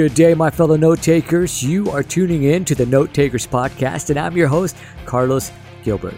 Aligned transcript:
Good 0.00 0.14
day, 0.14 0.32
my 0.32 0.48
fellow 0.48 0.76
note 0.76 1.02
takers. 1.02 1.62
You 1.62 1.90
are 1.90 2.02
tuning 2.02 2.44
in 2.44 2.64
to 2.64 2.74
the 2.74 2.86
Note 2.86 3.12
Takers 3.12 3.46
Podcast, 3.46 4.08
and 4.08 4.18
I'm 4.18 4.34
your 4.34 4.48
host, 4.48 4.74
Carlos 5.04 5.52
Gilbert. 5.82 6.14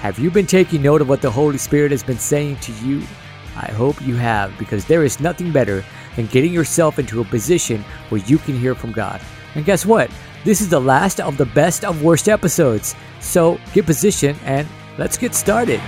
Have 0.00 0.18
you 0.18 0.32
been 0.32 0.48
taking 0.48 0.82
note 0.82 1.00
of 1.00 1.08
what 1.08 1.22
the 1.22 1.30
Holy 1.30 1.56
Spirit 1.56 1.92
has 1.92 2.02
been 2.02 2.18
saying 2.18 2.56
to 2.56 2.72
you? 2.84 3.02
I 3.54 3.70
hope 3.70 4.02
you 4.02 4.16
have, 4.16 4.58
because 4.58 4.84
there 4.86 5.04
is 5.04 5.20
nothing 5.20 5.52
better 5.52 5.84
than 6.16 6.26
getting 6.26 6.52
yourself 6.52 6.98
into 6.98 7.20
a 7.20 7.24
position 7.24 7.84
where 8.08 8.20
you 8.22 8.36
can 8.36 8.58
hear 8.58 8.74
from 8.74 8.90
God. 8.90 9.20
And 9.54 9.64
guess 9.64 9.86
what? 9.86 10.10
This 10.42 10.60
is 10.60 10.68
the 10.68 10.80
last 10.80 11.20
of 11.20 11.36
the 11.36 11.46
best 11.46 11.84
of 11.84 12.02
worst 12.02 12.28
episodes. 12.28 12.96
So 13.20 13.60
get 13.72 13.86
positioned 13.86 14.40
and 14.42 14.66
let's 14.98 15.16
get 15.16 15.36
started. 15.36 15.80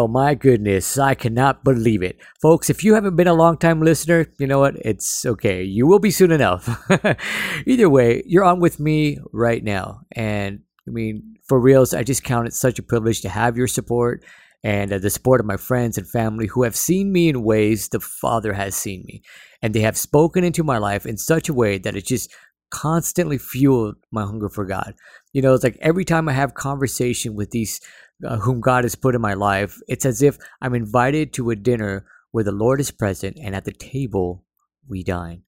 Well, 0.00 0.08
my 0.08 0.34
goodness, 0.34 0.96
I 0.96 1.12
cannot 1.12 1.62
believe 1.62 2.02
it. 2.02 2.16
Folks, 2.40 2.70
if 2.70 2.82
you 2.82 2.94
haven't 2.94 3.16
been 3.16 3.26
a 3.26 3.34
long 3.34 3.58
time 3.58 3.82
listener, 3.82 4.28
you 4.38 4.46
know 4.46 4.58
what? 4.58 4.76
It's 4.76 5.26
okay. 5.26 5.62
You 5.62 5.86
will 5.86 5.98
be 5.98 6.10
soon 6.10 6.30
enough. 6.30 6.90
Either 7.66 7.90
way, 7.90 8.22
you're 8.24 8.46
on 8.46 8.60
with 8.60 8.80
me 8.80 9.18
right 9.34 9.62
now. 9.62 10.00
And 10.12 10.60
I 10.88 10.90
mean, 10.90 11.34
for 11.46 11.60
reals, 11.60 11.92
I 11.92 12.02
just 12.02 12.24
count 12.24 12.48
it 12.48 12.54
such 12.54 12.78
a 12.78 12.82
privilege 12.82 13.20
to 13.20 13.28
have 13.28 13.58
your 13.58 13.66
support 13.66 14.24
and 14.64 14.90
uh, 14.90 14.98
the 14.98 15.10
support 15.10 15.38
of 15.38 15.46
my 15.46 15.58
friends 15.58 15.98
and 15.98 16.08
family 16.08 16.46
who 16.46 16.62
have 16.62 16.76
seen 16.76 17.12
me 17.12 17.28
in 17.28 17.42
ways 17.42 17.90
the 17.90 18.00
Father 18.00 18.54
has 18.54 18.74
seen 18.74 19.04
me. 19.06 19.20
And 19.60 19.74
they 19.74 19.80
have 19.80 19.98
spoken 19.98 20.44
into 20.44 20.64
my 20.64 20.78
life 20.78 21.04
in 21.04 21.18
such 21.18 21.50
a 21.50 21.54
way 21.54 21.76
that 21.76 21.94
it 21.94 22.06
just 22.06 22.34
constantly 22.70 23.36
fueled 23.36 23.96
my 24.10 24.22
hunger 24.22 24.48
for 24.48 24.64
God. 24.64 24.94
You 25.34 25.42
know, 25.42 25.52
it's 25.52 25.64
like 25.64 25.76
every 25.82 26.06
time 26.06 26.26
I 26.26 26.32
have 26.32 26.54
conversation 26.54 27.34
with 27.34 27.50
these 27.50 27.82
uh, 28.26 28.38
whom 28.38 28.60
God 28.60 28.84
has 28.84 28.94
put 28.94 29.14
in 29.14 29.20
my 29.20 29.34
life, 29.34 29.78
it's 29.88 30.06
as 30.06 30.22
if 30.22 30.38
I'm 30.60 30.74
invited 30.74 31.32
to 31.34 31.50
a 31.50 31.56
dinner 31.56 32.06
where 32.30 32.44
the 32.44 32.52
Lord 32.52 32.80
is 32.80 32.90
present 32.90 33.36
and 33.40 33.54
at 33.54 33.64
the 33.64 33.72
table 33.72 34.44
we 34.88 35.02
dine. 35.02 35.42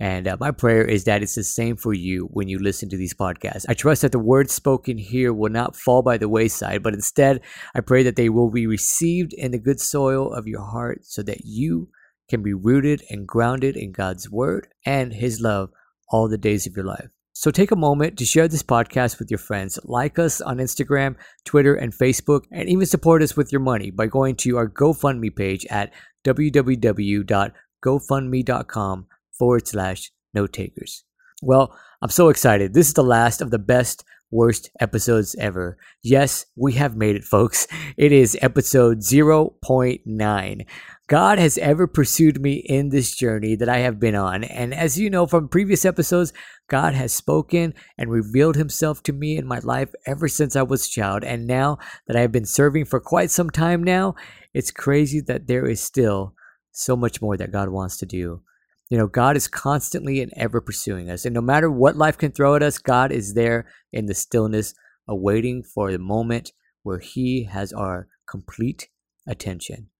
And 0.00 0.26
uh, 0.26 0.36
my 0.40 0.50
prayer 0.50 0.84
is 0.84 1.04
that 1.04 1.22
it's 1.22 1.36
the 1.36 1.44
same 1.44 1.76
for 1.76 1.94
you 1.94 2.28
when 2.32 2.48
you 2.48 2.58
listen 2.58 2.88
to 2.90 2.96
these 2.96 3.14
podcasts. 3.14 3.64
I 3.68 3.74
trust 3.74 4.02
that 4.02 4.12
the 4.12 4.18
words 4.18 4.52
spoken 4.52 4.98
here 4.98 5.32
will 5.32 5.52
not 5.52 5.76
fall 5.76 6.02
by 6.02 6.18
the 6.18 6.28
wayside, 6.28 6.82
but 6.82 6.94
instead, 6.94 7.40
I 7.74 7.80
pray 7.80 8.02
that 8.02 8.16
they 8.16 8.28
will 8.28 8.50
be 8.50 8.66
received 8.66 9.32
in 9.32 9.52
the 9.52 9.58
good 9.58 9.80
soil 9.80 10.32
of 10.32 10.48
your 10.48 10.62
heart 10.62 11.04
so 11.04 11.22
that 11.22 11.42
you 11.44 11.88
can 12.28 12.42
be 12.42 12.54
rooted 12.54 13.02
and 13.08 13.26
grounded 13.26 13.76
in 13.76 13.92
God's 13.92 14.28
word 14.28 14.68
and 14.84 15.12
his 15.12 15.40
love 15.40 15.70
all 16.10 16.28
the 16.28 16.38
days 16.38 16.66
of 16.66 16.74
your 16.74 16.86
life. 16.86 17.10
So 17.36 17.50
take 17.50 17.72
a 17.72 17.76
moment 17.76 18.16
to 18.18 18.24
share 18.24 18.46
this 18.46 18.62
podcast 18.62 19.18
with 19.18 19.28
your 19.28 19.38
friends. 19.38 19.76
Like 19.82 20.20
us 20.20 20.40
on 20.40 20.58
Instagram, 20.58 21.16
Twitter, 21.44 21.74
and 21.74 21.92
Facebook, 21.92 22.44
and 22.52 22.68
even 22.68 22.86
support 22.86 23.22
us 23.22 23.36
with 23.36 23.50
your 23.50 23.60
money 23.60 23.90
by 23.90 24.06
going 24.06 24.36
to 24.36 24.56
our 24.56 24.68
GoFundMe 24.68 25.34
page 25.34 25.66
at 25.68 25.92
www.gofundme.com 26.24 29.06
forward 29.36 29.66
slash 29.66 30.12
note 30.32 30.52
takers. 30.52 31.02
Well, 31.42 31.76
I'm 32.00 32.10
so 32.10 32.28
excited. 32.28 32.72
This 32.72 32.86
is 32.86 32.94
the 32.94 33.02
last 33.02 33.40
of 33.40 33.50
the 33.50 33.58
best 33.58 34.04
worst 34.30 34.70
episodes 34.80 35.34
ever. 35.36 35.76
Yes, 36.02 36.46
we 36.56 36.72
have 36.74 36.96
made 36.96 37.16
it, 37.16 37.24
folks. 37.24 37.66
It 37.96 38.12
is 38.12 38.38
episode 38.40 38.98
0.9. 38.98 40.66
God 41.06 41.38
has 41.38 41.58
ever 41.58 41.86
pursued 41.86 42.40
me 42.40 42.54
in 42.54 42.88
this 42.88 43.14
journey 43.14 43.56
that 43.56 43.68
I 43.68 43.78
have 43.78 44.00
been 44.00 44.14
on. 44.14 44.42
And 44.42 44.72
as 44.72 44.98
you 44.98 45.10
know 45.10 45.26
from 45.26 45.48
previous 45.48 45.84
episodes, 45.84 46.32
God 46.66 46.94
has 46.94 47.12
spoken 47.12 47.74
and 47.98 48.10
revealed 48.10 48.56
himself 48.56 49.02
to 49.02 49.12
me 49.12 49.36
in 49.36 49.46
my 49.46 49.58
life 49.58 49.90
ever 50.06 50.28
since 50.28 50.56
I 50.56 50.62
was 50.62 50.86
a 50.86 50.90
child. 50.90 51.22
And 51.22 51.46
now 51.46 51.76
that 52.06 52.16
I 52.16 52.20
have 52.20 52.32
been 52.32 52.46
serving 52.46 52.86
for 52.86 53.00
quite 53.00 53.30
some 53.30 53.50
time 53.50 53.82
now, 53.82 54.14
it's 54.54 54.70
crazy 54.70 55.20
that 55.26 55.46
there 55.46 55.66
is 55.66 55.82
still 55.82 56.34
so 56.72 56.96
much 56.96 57.20
more 57.20 57.36
that 57.36 57.52
God 57.52 57.68
wants 57.68 57.98
to 57.98 58.06
do. 58.06 58.40
You 58.88 58.96
know, 58.96 59.06
God 59.06 59.36
is 59.36 59.46
constantly 59.46 60.22
and 60.22 60.32
ever 60.36 60.62
pursuing 60.62 61.10
us. 61.10 61.26
And 61.26 61.34
no 61.34 61.42
matter 61.42 61.70
what 61.70 61.96
life 61.96 62.16
can 62.16 62.32
throw 62.32 62.54
at 62.54 62.62
us, 62.62 62.78
God 62.78 63.12
is 63.12 63.34
there 63.34 63.66
in 63.92 64.06
the 64.06 64.14
stillness, 64.14 64.74
awaiting 65.06 65.64
for 65.64 65.92
the 65.92 65.98
moment 65.98 66.52
where 66.82 66.98
He 66.98 67.44
has 67.44 67.74
our 67.74 68.08
complete 68.26 68.88
attention. 69.26 69.90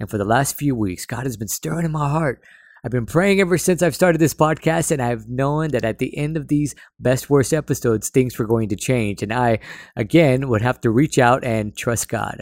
And 0.00 0.08
for 0.08 0.18
the 0.18 0.24
last 0.24 0.56
few 0.56 0.74
weeks, 0.74 1.06
God 1.06 1.24
has 1.24 1.36
been 1.36 1.48
stirring 1.48 1.84
in 1.84 1.92
my 1.92 2.08
heart. 2.08 2.42
I've 2.84 2.92
been 2.92 3.06
praying 3.06 3.40
ever 3.40 3.58
since 3.58 3.82
I've 3.82 3.94
started 3.94 4.20
this 4.20 4.34
podcast, 4.34 4.92
and 4.92 5.02
I've 5.02 5.28
known 5.28 5.70
that 5.70 5.84
at 5.84 5.98
the 5.98 6.16
end 6.16 6.36
of 6.36 6.46
these 6.46 6.76
best 7.00 7.28
worst 7.28 7.52
episodes, 7.52 8.08
things 8.08 8.38
were 8.38 8.46
going 8.46 8.68
to 8.68 8.76
change. 8.76 9.22
And 9.22 9.32
I, 9.32 9.58
again, 9.96 10.48
would 10.48 10.62
have 10.62 10.80
to 10.82 10.90
reach 10.90 11.18
out 11.18 11.42
and 11.42 11.76
trust 11.76 12.08
God. 12.08 12.40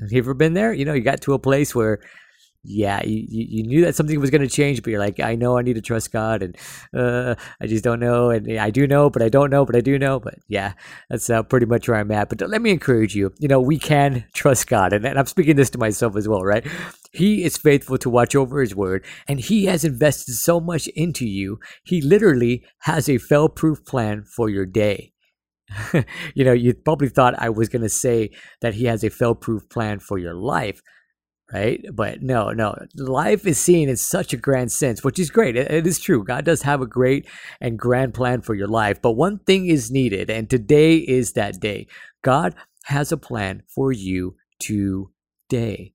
Have 0.00 0.12
you 0.12 0.18
ever 0.18 0.34
been 0.34 0.52
there? 0.52 0.72
You 0.72 0.84
know, 0.84 0.92
you 0.92 1.00
got 1.00 1.22
to 1.22 1.32
a 1.32 1.38
place 1.38 1.74
where 1.74 2.00
yeah, 2.62 3.02
you, 3.04 3.24
you 3.28 3.62
knew 3.62 3.84
that 3.84 3.94
something 3.94 4.20
was 4.20 4.28
going 4.28 4.42
to 4.42 4.48
change, 4.48 4.82
but 4.82 4.90
you're 4.90 5.00
like, 5.00 5.18
I 5.18 5.34
know 5.34 5.56
I 5.56 5.62
need 5.62 5.76
to 5.76 5.80
trust 5.80 6.12
God, 6.12 6.42
and 6.42 6.56
uh, 6.94 7.34
I 7.60 7.66
just 7.66 7.82
don't 7.82 8.00
know, 8.00 8.28
and 8.28 8.58
I 8.58 8.68
do 8.68 8.86
know, 8.86 9.08
but 9.08 9.22
I 9.22 9.30
don't 9.30 9.48
know, 9.48 9.64
but 9.64 9.76
I 9.76 9.80
do 9.80 9.98
know, 9.98 10.20
but 10.20 10.34
yeah, 10.46 10.74
that's 11.08 11.30
uh, 11.30 11.42
pretty 11.42 11.64
much 11.64 11.88
where 11.88 11.98
I'm 11.98 12.10
at. 12.10 12.28
But 12.28 12.46
let 12.48 12.60
me 12.60 12.70
encourage 12.70 13.14
you, 13.14 13.32
you 13.38 13.48
know, 13.48 13.60
we 13.60 13.78
can 13.78 14.26
trust 14.34 14.66
God, 14.66 14.92
and, 14.92 15.06
and 15.06 15.18
I'm 15.18 15.26
speaking 15.26 15.56
this 15.56 15.70
to 15.70 15.78
myself 15.78 16.16
as 16.16 16.28
well, 16.28 16.44
right? 16.44 16.66
He 17.12 17.44
is 17.44 17.56
faithful 17.56 17.96
to 17.98 18.10
watch 18.10 18.36
over 18.36 18.60
His 18.60 18.74
word, 18.74 19.06
and 19.26 19.40
He 19.40 19.64
has 19.64 19.82
invested 19.82 20.34
so 20.34 20.60
much 20.60 20.86
into 20.88 21.26
you. 21.26 21.60
He 21.84 22.02
literally 22.02 22.64
has 22.80 23.08
a 23.08 23.16
fail-proof 23.16 23.86
plan 23.86 24.24
for 24.24 24.50
your 24.50 24.66
day. 24.66 25.12
you 26.34 26.44
know, 26.44 26.52
you 26.52 26.74
probably 26.74 27.08
thought 27.08 27.34
I 27.38 27.48
was 27.48 27.70
going 27.70 27.82
to 27.82 27.88
say 27.88 28.32
that 28.60 28.74
He 28.74 28.84
has 28.84 29.02
a 29.02 29.08
fail-proof 29.08 29.70
plan 29.70 29.98
for 29.98 30.18
your 30.18 30.34
life 30.34 30.82
right? 31.52 31.84
But 31.92 32.22
no, 32.22 32.50
no, 32.50 32.74
life 32.96 33.46
is 33.46 33.58
seen 33.58 33.88
in 33.88 33.96
such 33.96 34.32
a 34.32 34.36
grand 34.36 34.72
sense, 34.72 35.02
which 35.02 35.18
is 35.18 35.30
great. 35.30 35.56
It, 35.56 35.70
it 35.70 35.86
is 35.86 35.98
true. 35.98 36.24
God 36.24 36.44
does 36.44 36.62
have 36.62 36.80
a 36.80 36.86
great 36.86 37.26
and 37.60 37.78
grand 37.78 38.14
plan 38.14 38.40
for 38.40 38.54
your 38.54 38.68
life. 38.68 39.02
But 39.02 39.12
one 39.12 39.38
thing 39.38 39.66
is 39.66 39.90
needed, 39.90 40.30
and 40.30 40.48
today 40.48 40.96
is 40.96 41.32
that 41.32 41.60
day. 41.60 41.86
God 42.22 42.54
has 42.84 43.12
a 43.12 43.16
plan 43.16 43.62
for 43.74 43.92
you 43.92 44.36
today. 44.58 45.94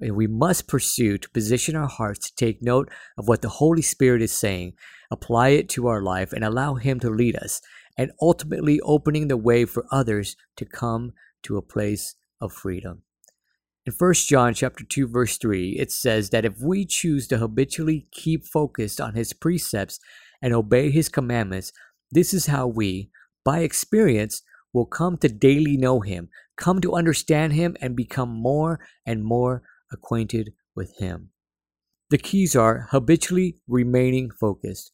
And 0.00 0.16
we 0.16 0.26
must 0.26 0.66
pursue 0.66 1.18
to 1.18 1.30
position 1.30 1.76
our 1.76 1.88
hearts 1.88 2.28
to 2.28 2.34
take 2.34 2.62
note 2.62 2.90
of 3.16 3.28
what 3.28 3.42
the 3.42 3.48
Holy 3.48 3.82
Spirit 3.82 4.22
is 4.22 4.32
saying, 4.32 4.72
apply 5.10 5.50
it 5.50 5.68
to 5.70 5.86
our 5.86 6.02
life, 6.02 6.32
and 6.32 6.44
allow 6.44 6.74
Him 6.74 6.98
to 7.00 7.10
lead 7.10 7.36
us, 7.36 7.60
and 7.96 8.10
ultimately 8.20 8.80
opening 8.80 9.28
the 9.28 9.36
way 9.36 9.64
for 9.64 9.86
others 9.92 10.36
to 10.56 10.64
come 10.64 11.12
to 11.44 11.56
a 11.56 11.62
place 11.62 12.16
of 12.40 12.52
freedom. 12.52 13.02
In 13.86 13.92
1 13.92 14.14
John 14.14 14.54
chapter 14.54 14.82
2 14.82 15.08
verse 15.08 15.36
3, 15.36 15.76
it 15.78 15.92
says 15.92 16.30
that 16.30 16.46
if 16.46 16.58
we 16.58 16.86
choose 16.86 17.28
to 17.28 17.36
habitually 17.36 18.06
keep 18.12 18.46
focused 18.46 18.98
on 18.98 19.14
his 19.14 19.34
precepts 19.34 20.00
and 20.40 20.54
obey 20.54 20.90
his 20.90 21.10
commandments, 21.10 21.70
this 22.10 22.32
is 22.32 22.46
how 22.46 22.66
we, 22.66 23.10
by 23.44 23.58
experience, 23.58 24.40
will 24.72 24.86
come 24.86 25.18
to 25.18 25.28
daily 25.28 25.76
know 25.76 26.00
him, 26.00 26.30
come 26.56 26.80
to 26.80 26.94
understand 26.94 27.52
him 27.52 27.76
and 27.78 27.94
become 27.94 28.30
more 28.30 28.80
and 29.04 29.22
more 29.22 29.62
acquainted 29.92 30.54
with 30.74 30.96
him. 30.96 31.28
The 32.08 32.16
keys 32.16 32.56
are 32.56 32.88
habitually 32.90 33.60
remaining 33.68 34.30
focused. 34.30 34.92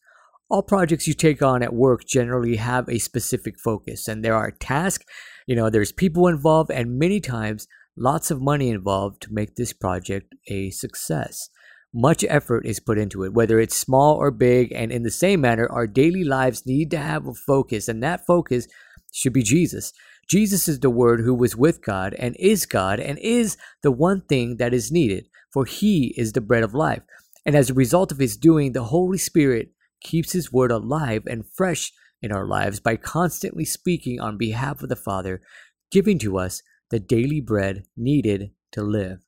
All 0.48 0.62
projects 0.64 1.06
you 1.06 1.14
take 1.14 1.42
on 1.42 1.62
at 1.62 1.72
work 1.72 2.04
generally 2.04 2.56
have 2.56 2.88
a 2.88 2.98
specific 2.98 3.60
focus 3.60 4.08
and 4.08 4.24
there 4.24 4.34
are 4.34 4.50
tasks, 4.50 5.04
you 5.46 5.54
know, 5.54 5.70
there's 5.70 5.92
people 5.92 6.26
involved 6.26 6.72
and 6.72 6.98
many 6.98 7.20
times 7.20 7.68
lots 8.00 8.30
of 8.30 8.40
money 8.40 8.70
involved 8.70 9.20
to 9.20 9.32
make 9.32 9.54
this 9.54 9.74
project 9.74 10.34
a 10.48 10.70
success. 10.70 11.50
Much 11.92 12.24
effort 12.28 12.64
is 12.64 12.80
put 12.80 12.98
into 12.98 13.24
it, 13.24 13.34
whether 13.34 13.60
it's 13.60 13.76
small 13.76 14.16
or 14.16 14.30
big, 14.30 14.72
and 14.72 14.90
in 14.90 15.02
the 15.02 15.10
same 15.10 15.42
manner, 15.42 15.68
our 15.70 15.86
daily 15.86 16.24
lives 16.24 16.64
need 16.64 16.90
to 16.90 16.96
have 16.96 17.26
a 17.26 17.34
focus, 17.34 17.88
and 17.88 18.02
that 18.02 18.24
focus 18.26 18.66
should 19.12 19.34
be 19.34 19.42
Jesus. 19.42 19.92
Jesus 20.28 20.66
is 20.66 20.80
the 20.80 20.88
Word 20.88 21.20
who 21.20 21.34
was 21.34 21.56
with 21.56 21.84
God 21.84 22.14
and 22.14 22.36
is 22.38 22.64
God 22.64 23.00
and 23.00 23.18
is 23.18 23.56
the 23.82 23.90
one 23.90 24.22
thing 24.22 24.56
that 24.56 24.72
is 24.72 24.90
needed, 24.90 25.26
for 25.52 25.64
He 25.66 26.14
is 26.16 26.32
the 26.32 26.40
bread 26.40 26.62
of 26.62 26.74
life. 26.74 27.02
And 27.44 27.54
as 27.54 27.68
a 27.68 27.74
result 27.74 28.12
of 28.12 28.18
His 28.18 28.36
doing, 28.36 28.72
the 28.72 28.84
Holy 28.84 29.18
Spirit 29.18 29.72
keeps 30.00 30.32
His 30.32 30.52
Word 30.52 30.70
alive 30.70 31.24
and 31.26 31.44
fresh 31.44 31.92
in 32.22 32.32
our 32.32 32.46
lives 32.46 32.80
by 32.80 32.96
constantly 32.96 33.64
speaking 33.64 34.20
on 34.20 34.38
behalf 34.38 34.82
of 34.82 34.88
the 34.88 34.96
Father, 34.96 35.42
giving 35.90 36.18
to 36.20 36.38
us 36.38 36.62
the 36.90 37.00
daily 37.00 37.40
bread 37.40 37.84
needed 37.96 38.52
to 38.72 38.82
live. 38.82 39.24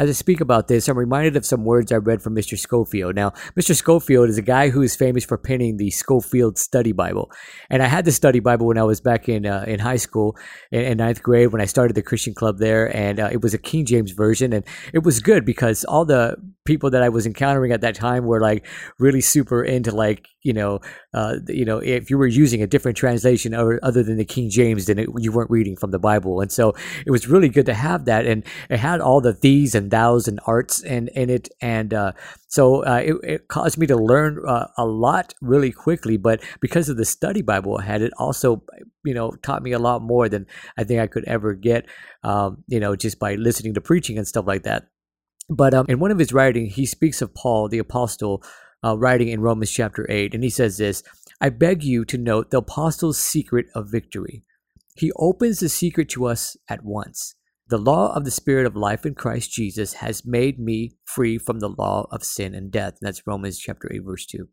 As 0.00 0.08
I 0.08 0.12
speak 0.12 0.40
about 0.40 0.66
this, 0.66 0.88
I'm 0.88 0.96
reminded 0.96 1.36
of 1.36 1.44
some 1.44 1.62
words 1.62 1.92
I 1.92 1.96
read 1.96 2.22
from 2.22 2.34
Mr. 2.34 2.58
Scofield. 2.58 3.14
Now, 3.14 3.32
Mr. 3.54 3.76
Scofield 3.76 4.30
is 4.30 4.38
a 4.38 4.42
guy 4.42 4.70
who 4.70 4.80
is 4.80 4.96
famous 4.96 5.26
for 5.26 5.36
penning 5.36 5.76
the 5.76 5.90
Scofield 5.90 6.56
Study 6.56 6.92
Bible, 6.92 7.30
and 7.68 7.82
I 7.82 7.86
had 7.86 8.06
the 8.06 8.10
Study 8.10 8.40
Bible 8.40 8.66
when 8.66 8.78
I 8.78 8.82
was 8.82 9.02
back 9.02 9.28
in 9.28 9.44
uh, 9.44 9.66
in 9.68 9.78
high 9.78 9.98
school 9.98 10.38
in, 10.72 10.80
in, 10.80 10.96
ninth 10.96 11.22
grade 11.22 11.52
when 11.52 11.60
I 11.60 11.66
started 11.66 11.96
the 11.96 12.02
Christian 12.02 12.32
club 12.32 12.60
there, 12.60 12.96
and 12.96 13.20
uh, 13.20 13.28
it 13.30 13.42
was 13.42 13.52
a 13.52 13.58
King 13.58 13.84
James 13.84 14.12
version, 14.12 14.54
and 14.54 14.64
it 14.94 15.02
was 15.02 15.20
good 15.20 15.44
because 15.44 15.84
all 15.84 16.06
the 16.06 16.34
people 16.64 16.90
that 16.90 17.02
I 17.02 17.10
was 17.10 17.26
encountering 17.26 17.72
at 17.72 17.82
that 17.82 17.94
time 17.94 18.24
were 18.24 18.40
like 18.40 18.66
really 18.98 19.20
super 19.20 19.62
into 19.62 19.94
like 19.94 20.28
you 20.42 20.52
know 20.52 20.78
uh, 21.12 21.36
you 21.48 21.66
know 21.66 21.78
if 21.78 22.08
you 22.08 22.16
were 22.16 22.26
using 22.26 22.62
a 22.62 22.66
different 22.66 22.96
translation 22.96 23.54
or, 23.54 23.78
other 23.82 24.02
than 24.02 24.16
the 24.16 24.24
King 24.24 24.48
James, 24.48 24.86
then 24.86 24.98
it, 24.98 25.08
you 25.18 25.30
weren't 25.30 25.50
reading 25.50 25.76
from 25.76 25.90
the 25.90 25.98
Bible, 25.98 26.40
and 26.40 26.50
so 26.50 26.74
it 27.04 27.10
was 27.10 27.28
really 27.28 27.50
good 27.50 27.66
to 27.66 27.74
have 27.74 28.06
that, 28.06 28.24
and 28.24 28.44
it 28.70 28.78
had 28.78 29.02
all 29.02 29.20
the 29.20 29.36
these 29.42 29.74
and 29.74 29.89
thous 29.90 30.28
and 30.28 30.40
arts 30.46 30.82
and 30.82 31.08
in 31.10 31.30
it, 31.30 31.48
and 31.60 31.92
uh, 31.92 32.12
so 32.48 32.84
uh, 32.84 33.02
it, 33.04 33.14
it, 33.22 33.48
caused 33.48 33.78
me 33.78 33.86
to 33.86 33.96
learn 33.96 34.42
uh, 34.46 34.66
a 34.76 34.86
lot 34.86 35.34
really 35.40 35.72
quickly. 35.72 36.16
But 36.16 36.42
because 36.60 36.88
of 36.88 36.96
the 36.96 37.04
study 37.04 37.42
Bible 37.42 37.78
I 37.78 37.84
had, 37.84 38.02
it 38.02 38.12
also 38.18 38.62
you 39.04 39.14
know 39.14 39.32
taught 39.42 39.62
me 39.62 39.72
a 39.72 39.78
lot 39.78 40.02
more 40.02 40.28
than 40.28 40.46
I 40.76 40.84
think 40.84 41.00
I 41.00 41.06
could 41.06 41.24
ever 41.24 41.54
get, 41.54 41.86
um, 42.22 42.64
you 42.68 42.80
know, 42.80 42.96
just 42.96 43.18
by 43.18 43.34
listening 43.34 43.74
to 43.74 43.80
preaching 43.80 44.18
and 44.18 44.26
stuff 44.26 44.46
like 44.46 44.62
that. 44.62 44.88
But 45.48 45.74
um, 45.74 45.86
in 45.88 45.98
one 45.98 46.12
of 46.12 46.18
his 46.18 46.32
writing, 46.32 46.66
he 46.66 46.86
speaks 46.86 47.20
of 47.20 47.34
Paul, 47.34 47.68
the 47.68 47.78
apostle, 47.78 48.42
uh, 48.84 48.96
writing 48.96 49.28
in 49.28 49.40
Romans 49.40 49.70
chapter 49.70 50.06
8, 50.08 50.32
and 50.32 50.44
he 50.44 50.50
says 50.50 50.78
this 50.78 51.02
I 51.40 51.48
beg 51.48 51.82
you 51.82 52.04
to 52.04 52.18
note 52.18 52.50
the 52.50 52.58
apostle's 52.58 53.18
secret 53.18 53.66
of 53.74 53.90
victory. 53.90 54.42
He 54.96 55.12
opens 55.16 55.60
the 55.60 55.68
secret 55.68 56.08
to 56.10 56.26
us 56.26 56.56
at 56.68 56.84
once. 56.84 57.34
The 57.70 57.78
law 57.78 58.12
of 58.16 58.24
the 58.24 58.32
Spirit 58.32 58.66
of 58.66 58.74
life 58.74 59.06
in 59.06 59.14
Christ 59.14 59.52
Jesus 59.52 59.92
has 59.92 60.26
made 60.26 60.58
me 60.58 60.96
free 61.04 61.38
from 61.38 61.60
the 61.60 61.68
law 61.68 62.08
of 62.10 62.24
sin 62.24 62.52
and 62.52 62.68
death. 62.68 62.94
And 63.00 63.06
that's 63.06 63.28
Romans 63.28 63.60
chapter 63.60 63.88
8, 63.92 64.00
verse 64.04 64.26
2. 64.26 64.48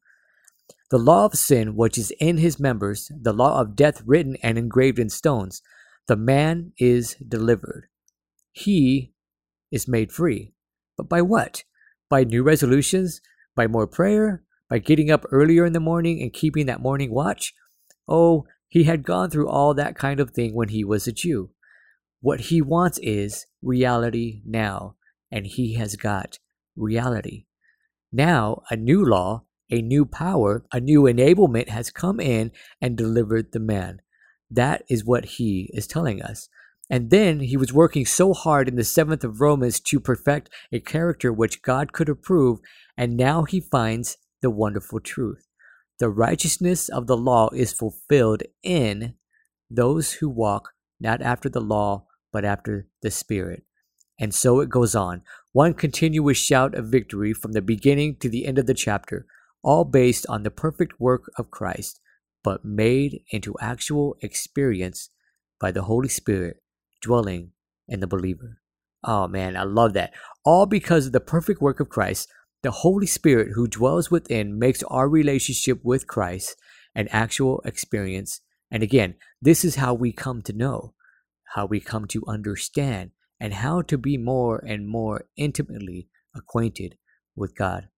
The 0.92 1.00
law 1.00 1.26
of 1.26 1.34
sin, 1.34 1.76
which 1.76 1.98
is 1.98 2.14
in 2.20 2.38
his 2.38 2.60
members, 2.60 3.12
the 3.20 3.34
law 3.34 3.60
of 3.60 3.76
death 3.76 4.04
written 4.06 4.38
and 4.44 4.60
engraved 4.60 5.00
in 5.00 5.10
stones, 5.10 5.64
the 6.08 6.16
man 6.16 6.74
is 6.78 7.16
delivered. 7.28 7.88
He 8.52 9.14
is 9.72 9.88
made 9.88 10.12
free. 10.12 10.54
But 10.96 11.10
by 11.10 11.24
what? 11.24 11.64
By 12.12 12.24
new 12.24 12.44
resolutions? 12.44 13.20
By 13.56 13.66
more 13.66 13.88
prayer? 13.88 14.44
By 14.70 14.78
getting 14.78 15.10
up 15.10 15.26
earlier 15.32 15.66
in 15.66 15.74
the 15.74 15.80
morning 15.80 16.22
and 16.22 16.32
keeping 16.32 16.68
that 16.68 16.82
morning 16.82 17.12
watch? 17.12 17.56
Oh, 18.08 18.46
he 18.68 18.84
had 18.84 19.02
gone 19.02 19.32
through 19.32 19.50
all 19.50 19.74
that 19.74 19.98
kind 19.98 20.20
of 20.20 20.30
thing 20.30 20.54
when 20.54 20.70
he 20.70 20.84
was 20.84 21.08
a 21.08 21.12
Jew. 21.12 21.50
What 22.28 22.42
he 22.42 22.62
wants 22.62 22.98
is 22.98 23.46
reality 23.62 24.42
now, 24.46 24.96
and 25.32 25.48
he 25.48 25.76
has 25.76 25.96
got 25.96 26.40
reality. 26.76 27.46
Now, 28.12 28.64
a 28.70 28.76
new 28.76 29.06
law, 29.06 29.46
a 29.72 29.82
new 29.82 30.06
power, 30.06 30.66
a 30.74 30.82
new 30.82 31.04
enablement 31.04 31.70
has 31.70 31.90
come 31.90 32.20
in 32.20 32.52
and 32.82 32.98
delivered 32.98 33.54
the 33.54 33.62
man. 33.62 34.02
That 34.52 34.84
is 34.90 35.06
what 35.06 35.24
he 35.38 35.72
is 35.74 35.88
telling 35.88 36.22
us. 36.22 36.50
And 36.90 37.12
then 37.12 37.40
he 37.40 37.56
was 37.56 37.72
working 37.72 38.06
so 38.06 38.34
hard 38.34 38.68
in 38.68 38.76
the 38.76 38.84
seventh 38.84 39.24
of 39.24 39.40
Romans 39.40 39.80
to 39.80 39.98
perfect 39.98 40.50
a 40.70 40.82
character 40.82 41.32
which 41.32 41.62
God 41.62 41.94
could 41.94 42.10
approve, 42.10 42.60
and 42.98 43.16
now 43.16 43.44
he 43.44 43.62
finds 43.62 44.18
the 44.42 44.50
wonderful 44.50 45.00
truth. 45.00 45.48
The 46.00 46.10
righteousness 46.10 46.90
of 46.90 47.08
the 47.08 47.16
law 47.16 47.48
is 47.54 47.72
fulfilled 47.72 48.44
in 48.64 49.14
those 49.70 50.16
who 50.16 50.28
walk 50.28 50.74
not 51.00 51.22
after 51.22 51.48
the 51.48 51.62
law, 51.62 52.04
but 52.32 52.46
after 52.46 52.88
the 53.02 53.12
Spirit. 53.12 53.64
And 54.20 54.34
so 54.34 54.60
it 54.60 54.70
goes 54.70 54.96
on, 54.96 55.22
one 55.52 55.74
continuous 55.74 56.38
shout 56.38 56.74
of 56.76 56.88
victory 56.88 57.34
from 57.34 57.52
the 57.52 57.62
beginning 57.62 58.18
to 58.18 58.30
the 58.30 58.46
end 58.46 58.58
of 58.58 58.66
the 58.66 58.74
chapter, 58.74 59.26
all 59.64 59.84
based 59.84 60.26
on 60.28 60.44
the 60.44 60.52
perfect 60.52 61.00
work 61.00 61.32
of 61.38 61.52
Christ, 61.52 62.00
but 62.44 62.66
made 62.66 63.22
into 63.32 63.56
actual 63.60 64.16
experience 64.22 65.10
by 65.60 65.72
the 65.72 65.84
Holy 65.84 66.10
Spirit 66.10 66.58
dwelling 67.02 67.52
in 67.88 68.00
the 68.00 68.08
believer. 68.08 68.62
Oh 69.04 69.28
man, 69.28 69.56
I 69.56 69.64
love 69.64 69.94
that. 69.94 70.14
All 70.44 70.66
because 70.66 71.08
of 71.08 71.12
the 71.12 71.20
perfect 71.20 71.62
work 71.62 71.80
of 71.80 71.90
Christ, 71.90 72.30
the 72.64 72.72
Holy 72.72 73.06
Spirit 73.06 73.50
who 73.54 73.68
dwells 73.68 74.10
within 74.10 74.58
makes 74.58 74.84
our 74.84 75.08
relationship 75.08 75.80
with 75.84 76.08
Christ 76.08 76.56
an 76.96 77.08
actual 77.10 77.62
experience. 77.66 78.42
And 78.72 78.82
again, 78.82 79.16
this 79.42 79.64
is 79.64 79.76
how 79.76 79.94
we 79.94 80.12
come 80.12 80.42
to 80.44 80.54
know, 80.54 80.94
how 81.54 81.66
we 81.66 81.80
come 81.80 82.06
to 82.08 82.24
understand, 82.28 83.12
and 83.40 83.54
how 83.54 83.82
to 83.84 83.98
be 83.98 84.18
more 84.18 84.64
and 84.66 84.88
more 84.88 85.26
intimately 85.38 86.10
acquainted 86.36 86.98
with 87.36 87.56
God. 87.56 87.90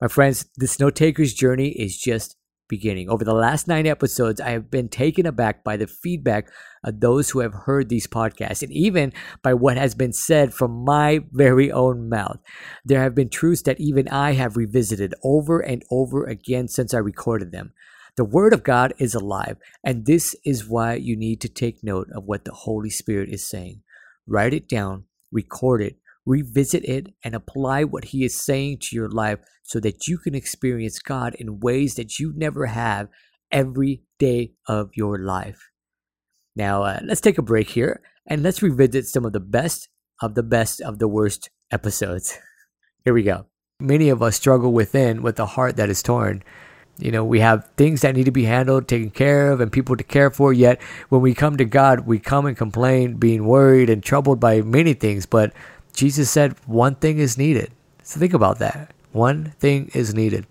My 0.00 0.08
friends, 0.08 0.46
this 0.56 0.80
note 0.80 0.96
taker's 0.96 1.34
journey 1.34 1.68
is 1.68 1.98
just 1.98 2.36
beginning. 2.68 3.08
Over 3.08 3.24
the 3.24 3.34
last 3.34 3.68
nine 3.68 3.86
episodes, 3.86 4.40
I 4.40 4.50
have 4.50 4.70
been 4.70 4.88
taken 4.88 5.26
aback 5.26 5.62
by 5.62 5.76
the 5.76 5.86
feedback 5.86 6.48
of 6.82 7.00
those 7.00 7.30
who 7.30 7.40
have 7.40 7.52
heard 7.52 7.88
these 7.88 8.06
podcasts 8.06 8.62
and 8.62 8.72
even 8.72 9.12
by 9.42 9.54
what 9.54 9.76
has 9.76 9.94
been 9.94 10.12
said 10.12 10.54
from 10.54 10.84
my 10.84 11.20
very 11.30 11.70
own 11.70 12.08
mouth. 12.08 12.38
There 12.84 13.02
have 13.02 13.14
been 13.14 13.28
truths 13.28 13.62
that 13.62 13.80
even 13.80 14.08
I 14.08 14.32
have 14.32 14.56
revisited 14.56 15.14
over 15.22 15.60
and 15.60 15.82
over 15.90 16.24
again 16.24 16.68
since 16.68 16.94
I 16.94 16.98
recorded 16.98 17.52
them. 17.52 17.72
The 18.16 18.24
Word 18.24 18.52
of 18.52 18.62
God 18.62 18.94
is 18.98 19.14
alive, 19.14 19.56
and 19.82 20.06
this 20.06 20.36
is 20.44 20.68
why 20.68 20.94
you 20.94 21.16
need 21.16 21.40
to 21.40 21.48
take 21.48 21.82
note 21.82 22.08
of 22.14 22.24
what 22.24 22.44
the 22.44 22.52
Holy 22.52 22.90
Spirit 22.90 23.28
is 23.28 23.48
saying. 23.48 23.82
Write 24.26 24.54
it 24.54 24.68
down, 24.68 25.04
record 25.32 25.82
it, 25.82 25.96
revisit 26.24 26.84
it, 26.84 27.08
and 27.24 27.34
apply 27.34 27.82
what 27.82 28.06
He 28.06 28.24
is 28.24 28.40
saying 28.40 28.78
to 28.82 28.96
your 28.96 29.08
life 29.08 29.40
so 29.64 29.80
that 29.80 30.06
you 30.06 30.18
can 30.18 30.34
experience 30.34 31.00
God 31.00 31.34
in 31.34 31.58
ways 31.58 31.96
that 31.96 32.20
you 32.20 32.32
never 32.36 32.66
have 32.66 33.08
every 33.50 34.02
day 34.18 34.52
of 34.68 34.90
your 34.94 35.18
life. 35.18 35.70
Now, 36.54 36.84
uh, 36.84 37.00
let's 37.04 37.20
take 37.20 37.38
a 37.38 37.42
break 37.42 37.70
here 37.70 38.00
and 38.26 38.42
let's 38.42 38.62
revisit 38.62 39.06
some 39.06 39.24
of 39.24 39.32
the 39.32 39.40
best 39.40 39.88
of 40.22 40.34
the 40.34 40.42
best 40.42 40.80
of 40.80 41.00
the 41.00 41.08
worst 41.08 41.50
episodes. 41.72 42.38
Here 43.04 43.12
we 43.12 43.24
go. 43.24 43.46
Many 43.80 44.08
of 44.08 44.22
us 44.22 44.36
struggle 44.36 44.72
within 44.72 45.22
with 45.22 45.38
a 45.40 45.46
heart 45.46 45.76
that 45.76 45.90
is 45.90 46.02
torn. 46.02 46.44
You 46.98 47.10
know, 47.10 47.24
we 47.24 47.40
have 47.40 47.68
things 47.76 48.02
that 48.02 48.14
need 48.14 48.24
to 48.24 48.30
be 48.30 48.44
handled, 48.44 48.86
taken 48.86 49.10
care 49.10 49.50
of, 49.50 49.60
and 49.60 49.72
people 49.72 49.96
to 49.96 50.04
care 50.04 50.30
for. 50.30 50.52
Yet, 50.52 50.80
when 51.08 51.22
we 51.22 51.34
come 51.34 51.56
to 51.56 51.64
God, 51.64 52.06
we 52.06 52.18
come 52.18 52.46
and 52.46 52.56
complain, 52.56 53.14
being 53.14 53.46
worried 53.46 53.90
and 53.90 54.02
troubled 54.02 54.38
by 54.38 54.60
many 54.60 54.94
things. 54.94 55.26
But 55.26 55.52
Jesus 55.92 56.30
said 56.30 56.54
one 56.66 56.94
thing 56.94 57.18
is 57.18 57.36
needed. 57.36 57.72
So 58.04 58.20
think 58.20 58.32
about 58.32 58.58
that. 58.60 58.92
One 59.12 59.54
thing 59.58 59.90
is 59.92 60.14
needed. 60.14 60.46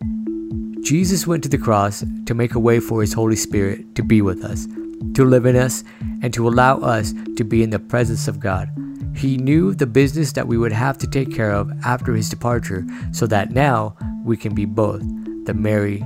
Jesus 0.81 1.25
went 1.25 1.43
to 1.43 1.49
the 1.49 1.57
cross 1.57 2.03
to 2.25 2.33
make 2.33 2.55
a 2.55 2.59
way 2.59 2.81
for 2.81 2.99
His 2.99 3.13
Holy 3.13 3.37
Spirit 3.37 3.95
to 3.95 4.03
be 4.03 4.21
with 4.21 4.43
us, 4.43 4.67
to 5.13 5.23
live 5.23 5.45
in 5.45 5.55
us, 5.55 5.83
and 6.21 6.33
to 6.33 6.47
allow 6.47 6.79
us 6.79 7.13
to 7.37 7.43
be 7.45 7.63
in 7.63 7.69
the 7.69 7.79
presence 7.79 8.27
of 8.27 8.41
God. 8.41 8.69
He 9.15 9.37
knew 9.37 9.73
the 9.73 9.85
business 9.85 10.33
that 10.33 10.47
we 10.47 10.57
would 10.57 10.73
have 10.73 10.97
to 10.97 11.07
take 11.07 11.33
care 11.33 11.51
of 11.51 11.71
after 11.85 12.13
His 12.13 12.27
departure, 12.27 12.85
so 13.13 13.27
that 13.27 13.51
now 13.51 13.95
we 14.25 14.35
can 14.35 14.53
be 14.53 14.65
both 14.65 15.03
the 15.45 15.53
Mary 15.53 16.03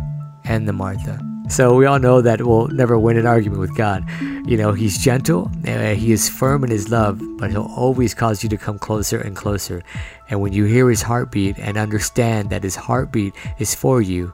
and 0.47 0.67
the 0.67 0.73
Martha. 0.73 1.19
So 1.49 1.75
we 1.75 1.85
all 1.85 1.99
know 1.99 2.19
that 2.21 2.41
we'll 2.41 2.67
never 2.67 2.99
win 2.99 3.17
an 3.17 3.25
argument 3.25 3.61
with 3.61 3.75
God. 3.75 4.05
You 4.19 4.57
know, 4.57 4.73
He's 4.73 4.97
gentle, 4.97 5.49
and 5.63 5.97
He 5.97 6.11
is 6.11 6.27
firm 6.27 6.63
in 6.63 6.69
His 6.69 6.89
love, 6.89 7.21
but 7.37 7.51
He'll 7.51 7.71
always 7.75 8.13
cause 8.13 8.43
you 8.43 8.49
to 8.49 8.57
come 8.57 8.77
closer 8.77 9.19
and 9.19 9.35
closer. 9.35 9.81
And 10.29 10.41
when 10.41 10.51
you 10.51 10.65
hear 10.65 10.89
His 10.89 11.01
heartbeat 11.01 11.57
and 11.57 11.77
understand 11.77 12.49
that 12.49 12.63
His 12.63 12.75
heartbeat 12.75 13.33
is 13.59 13.73
for 13.73 14.01
you, 14.01 14.33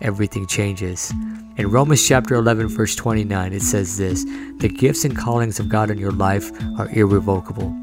everything 0.00 0.46
changes. 0.46 1.12
In 1.56 1.68
Romans 1.68 2.06
chapter 2.06 2.36
11, 2.36 2.68
verse 2.68 2.94
29, 2.94 3.52
it 3.52 3.62
says 3.62 3.98
this 3.98 4.24
The 4.58 4.68
gifts 4.68 5.04
and 5.04 5.16
callings 5.16 5.58
of 5.58 5.68
God 5.68 5.90
in 5.90 5.98
your 5.98 6.12
life 6.12 6.52
are 6.78 6.88
irrevocable. 6.90 7.74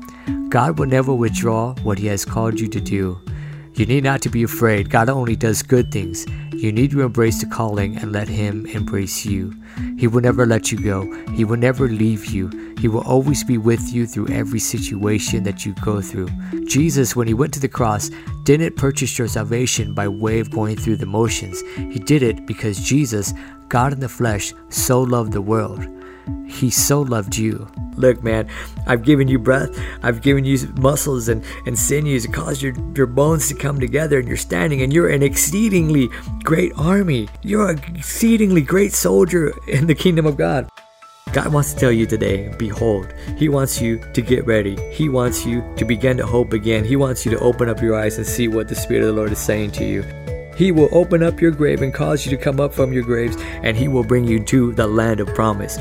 God 0.47 0.79
will 0.79 0.87
never 0.87 1.13
withdraw 1.13 1.75
what 1.83 1.99
He 1.99 2.07
has 2.07 2.23
called 2.23 2.59
you 2.59 2.69
to 2.69 2.79
do. 2.79 3.19
You 3.79 3.85
need 3.85 4.03
not 4.03 4.21
to 4.23 4.29
be 4.29 4.43
afraid. 4.43 4.89
God 4.89 5.07
only 5.07 5.37
does 5.37 5.63
good 5.63 5.89
things. 5.89 6.25
You 6.51 6.69
need 6.69 6.91
to 6.91 6.99
embrace 6.99 7.39
the 7.39 7.45
calling 7.45 7.95
and 7.95 8.11
let 8.11 8.27
Him 8.27 8.65
embrace 8.65 9.25
you. 9.25 9.55
He 9.97 10.05
will 10.05 10.19
never 10.19 10.45
let 10.45 10.69
you 10.69 10.77
go. 10.77 11.09
He 11.31 11.45
will 11.45 11.55
never 11.55 11.87
leave 11.87 12.25
you. 12.25 12.49
He 12.77 12.89
will 12.89 13.03
always 13.03 13.41
be 13.45 13.57
with 13.57 13.93
you 13.93 14.05
through 14.05 14.27
every 14.27 14.59
situation 14.59 15.43
that 15.43 15.65
you 15.65 15.73
go 15.75 16.01
through. 16.01 16.27
Jesus, 16.65 17.15
when 17.15 17.29
He 17.29 17.33
went 17.33 17.53
to 17.53 17.61
the 17.61 17.69
cross, 17.69 18.11
didn't 18.43 18.75
purchase 18.75 19.17
your 19.17 19.29
salvation 19.29 19.93
by 19.93 20.09
way 20.09 20.41
of 20.41 20.51
going 20.51 20.75
through 20.75 20.97
the 20.97 21.05
motions. 21.05 21.61
He 21.77 21.99
did 21.99 22.21
it 22.21 22.45
because 22.45 22.83
Jesus, 22.83 23.33
God 23.69 23.93
in 23.93 24.01
the 24.01 24.09
flesh, 24.09 24.53
so 24.67 25.01
loved 25.01 25.31
the 25.31 25.41
world. 25.41 25.87
He 26.47 26.69
so 26.69 27.01
loved 27.01 27.37
you. 27.37 27.67
Look, 27.95 28.23
man, 28.23 28.49
I've 28.87 29.03
given 29.03 29.27
you 29.27 29.39
breath, 29.39 29.69
I've 30.03 30.21
given 30.21 30.45
you 30.45 30.57
muscles 30.77 31.27
and, 31.27 31.43
and 31.65 31.77
sinews 31.77 32.25
and 32.25 32.33
caused 32.33 32.61
your, 32.61 32.73
your 32.95 33.07
bones 33.07 33.47
to 33.49 33.55
come 33.55 33.79
together, 33.79 34.19
and 34.19 34.27
you're 34.27 34.37
standing, 34.37 34.81
and 34.81 34.93
you're 34.93 35.09
an 35.09 35.23
exceedingly 35.23 36.09
great 36.43 36.71
army. 36.77 37.29
You're 37.43 37.71
an 37.71 37.95
exceedingly 37.95 38.61
great 38.61 38.93
soldier 38.93 39.53
in 39.67 39.87
the 39.87 39.95
kingdom 39.95 40.25
of 40.25 40.37
God. 40.37 40.69
God 41.31 41.53
wants 41.53 41.73
to 41.73 41.79
tell 41.79 41.91
you 41.91 42.07
today, 42.07 42.53
behold, 42.57 43.13
He 43.37 43.49
wants 43.49 43.79
you 43.79 43.99
to 44.13 44.21
get 44.21 44.47
ready. 44.47 44.75
He 44.91 45.09
wants 45.09 45.45
you 45.45 45.63
to 45.77 45.85
begin 45.85 46.17
to 46.17 46.25
hope 46.25 46.53
again. 46.53 46.83
He 46.83 46.95
wants 46.95 47.23
you 47.23 47.31
to 47.31 47.39
open 47.39 47.69
up 47.69 47.81
your 47.81 47.95
eyes 47.95 48.17
and 48.17 48.25
see 48.25 48.47
what 48.47 48.67
the 48.67 48.75
Spirit 48.75 49.01
of 49.01 49.07
the 49.07 49.13
Lord 49.13 49.31
is 49.31 49.39
saying 49.39 49.71
to 49.73 49.85
you. 49.85 50.03
He 50.55 50.71
will 50.71 50.89
open 50.91 51.21
up 51.21 51.39
your 51.39 51.51
grave 51.51 51.83
and 51.83 51.93
cause 51.93 52.25
you 52.25 52.35
to 52.35 52.43
come 52.43 52.59
up 52.59 52.73
from 52.73 52.91
your 52.91 53.03
graves, 53.03 53.37
and 53.63 53.77
He 53.77 53.87
will 53.87 54.03
bring 54.03 54.25
you 54.25 54.43
to 54.45 54.73
the 54.73 54.87
land 54.87 55.19
of 55.19 55.27
promise. 55.35 55.77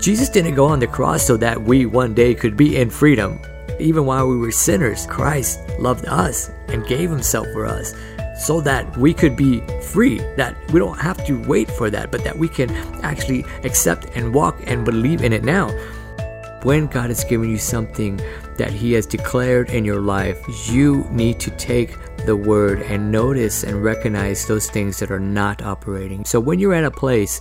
Jesus 0.00 0.30
didn't 0.30 0.54
go 0.54 0.64
on 0.64 0.78
the 0.78 0.86
cross 0.86 1.26
so 1.26 1.36
that 1.36 1.60
we 1.60 1.84
one 1.84 2.14
day 2.14 2.34
could 2.34 2.56
be 2.56 2.78
in 2.78 2.88
freedom. 2.88 3.38
Even 3.78 4.06
while 4.06 4.26
we 4.26 4.38
were 4.38 4.50
sinners, 4.50 5.06
Christ 5.06 5.60
loved 5.78 6.06
us 6.06 6.50
and 6.68 6.86
gave 6.86 7.10
Himself 7.10 7.46
for 7.52 7.66
us 7.66 7.94
so 8.38 8.62
that 8.62 8.96
we 8.96 9.12
could 9.12 9.36
be 9.36 9.60
free, 9.82 10.18
that 10.36 10.56
we 10.72 10.80
don't 10.80 10.98
have 10.98 11.22
to 11.26 11.38
wait 11.42 11.70
for 11.70 11.90
that, 11.90 12.10
but 12.10 12.24
that 12.24 12.38
we 12.38 12.48
can 12.48 12.70
actually 13.04 13.44
accept 13.64 14.06
and 14.14 14.32
walk 14.32 14.58
and 14.64 14.86
believe 14.86 15.22
in 15.22 15.34
it 15.34 15.44
now. 15.44 15.68
When 16.62 16.86
God 16.86 17.10
has 17.10 17.22
given 17.22 17.50
you 17.50 17.58
something 17.58 18.18
that 18.56 18.70
He 18.70 18.92
has 18.94 19.04
declared 19.04 19.68
in 19.68 19.84
your 19.84 20.00
life, 20.00 20.42
you 20.70 21.06
need 21.10 21.38
to 21.40 21.50
take 21.52 21.94
the 22.24 22.36
word 22.36 22.80
and 22.82 23.12
notice 23.12 23.64
and 23.64 23.82
recognize 23.82 24.46
those 24.46 24.70
things 24.70 24.98
that 24.98 25.10
are 25.10 25.20
not 25.20 25.62
operating. 25.62 26.24
So 26.24 26.40
when 26.40 26.58
you're 26.58 26.74
at 26.74 26.84
a 26.84 26.90
place 26.90 27.40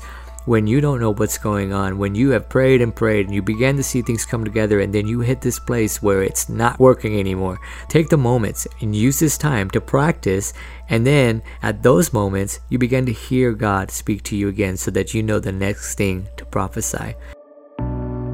when 0.49 0.65
you 0.65 0.81
don't 0.81 0.99
know 0.99 1.13
what's 1.13 1.37
going 1.37 1.71
on, 1.71 1.99
when 1.99 2.15
you 2.15 2.31
have 2.31 2.49
prayed 2.49 2.81
and 2.81 2.95
prayed 2.95 3.27
and 3.27 3.35
you 3.35 3.39
begin 3.39 3.77
to 3.77 3.83
see 3.83 4.01
things 4.01 4.25
come 4.25 4.43
together 4.43 4.79
and 4.79 4.91
then 4.91 5.07
you 5.07 5.19
hit 5.19 5.41
this 5.41 5.59
place 5.59 6.01
where 6.01 6.23
it's 6.23 6.49
not 6.49 6.79
working 6.79 7.19
anymore, 7.19 7.59
take 7.87 8.09
the 8.09 8.17
moments 8.17 8.65
and 8.81 8.95
use 8.95 9.19
this 9.19 9.37
time 9.37 9.69
to 9.69 9.79
practice. 9.79 10.51
And 10.89 11.05
then 11.05 11.43
at 11.61 11.83
those 11.83 12.11
moments, 12.11 12.61
you 12.67 12.79
begin 12.79 13.05
to 13.05 13.13
hear 13.13 13.53
God 13.53 13.91
speak 13.91 14.23
to 14.23 14.35
you 14.35 14.47
again 14.47 14.75
so 14.75 14.89
that 14.89 15.13
you 15.13 15.21
know 15.21 15.37
the 15.37 15.51
next 15.51 15.93
thing 15.93 16.27
to 16.37 16.45
prophesy. 16.45 17.13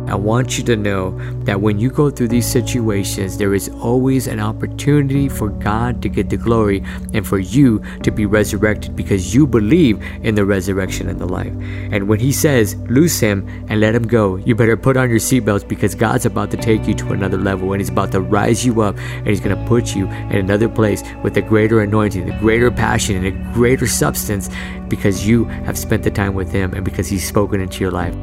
I 0.08 0.16
want 0.16 0.58
you 0.58 0.64
to 0.66 0.76
know 0.76 1.18
that 1.46 1.62
when 1.62 1.80
you 1.80 1.90
go 1.90 2.10
through 2.10 2.28
these 2.28 2.46
situations, 2.46 3.38
there 3.38 3.54
is 3.56 3.70
always 3.70 4.28
an 4.28 4.40
opportunity 4.40 5.30
for 5.30 5.50
God 5.50 6.02
to 6.04 6.10
get 6.10 6.30
the 6.30 6.38
glory 6.38 6.84
and 7.14 7.26
for 7.26 7.40
you 7.40 7.82
to 8.04 8.12
be 8.12 8.26
resurrected 8.26 8.96
because 8.96 9.34
you 9.34 9.48
believe 9.48 10.02
in 10.22 10.36
the 10.36 10.46
resurrection 10.46 11.10
and 11.10 11.20
the 11.20 11.26
life. 11.26 11.54
And 11.92 12.08
when 12.08 12.20
He 12.20 12.32
says, 12.32 12.76
loose 12.90 13.20
him 13.20 13.48
and 13.68 13.80
let 13.80 13.96
him 13.96 14.04
go, 14.04 14.36
you 14.38 14.54
better 14.54 14.78
put 14.78 14.96
on 14.96 15.10
your 15.10 15.20
seatbelts 15.20 15.68
because 15.68 15.96
God's 15.96 16.26
about 16.26 16.52
to 16.52 16.58
take 16.58 16.88
you 16.88 16.94
to 16.96 17.14
another 17.14 17.38
level 17.38 17.74
and 17.74 17.82
He's 17.82 17.90
about 17.90 18.12
to 18.12 18.22
rise 18.22 18.66
you 18.66 18.82
up 18.82 18.96
and 18.98 19.28
He's 19.28 19.42
going 19.42 19.58
to 19.58 19.68
put 19.68 19.96
you 19.96 20.06
in 20.06 20.38
another 20.38 20.70
place 20.70 21.04
with 21.24 21.36
a 21.38 21.42
greater 21.42 21.82
anointing, 21.82 22.30
a 22.30 22.40
greater 22.40 22.70
passion, 22.70 23.16
and 23.16 23.28
a 23.28 23.54
greater 23.54 23.88
substance 23.88 24.50
because 24.88 25.28
you 25.28 25.46
have 25.46 25.78
spent 25.78 26.04
the 26.04 26.12
time 26.12 26.36
with 26.36 26.52
Him 26.52 26.74
and 26.74 26.86
because 26.86 27.08
He's 27.08 27.28
spoken 27.28 27.60
into 27.60 27.80
your 27.80 27.92
life. 27.92 28.16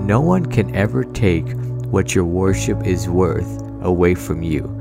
No 0.00 0.20
one 0.20 0.46
can 0.46 0.74
ever 0.74 1.04
take 1.04 1.46
what 1.86 2.14
your 2.14 2.24
worship 2.24 2.86
is 2.86 3.08
worth 3.08 3.62
away 3.82 4.14
from 4.14 4.42
you. 4.42 4.76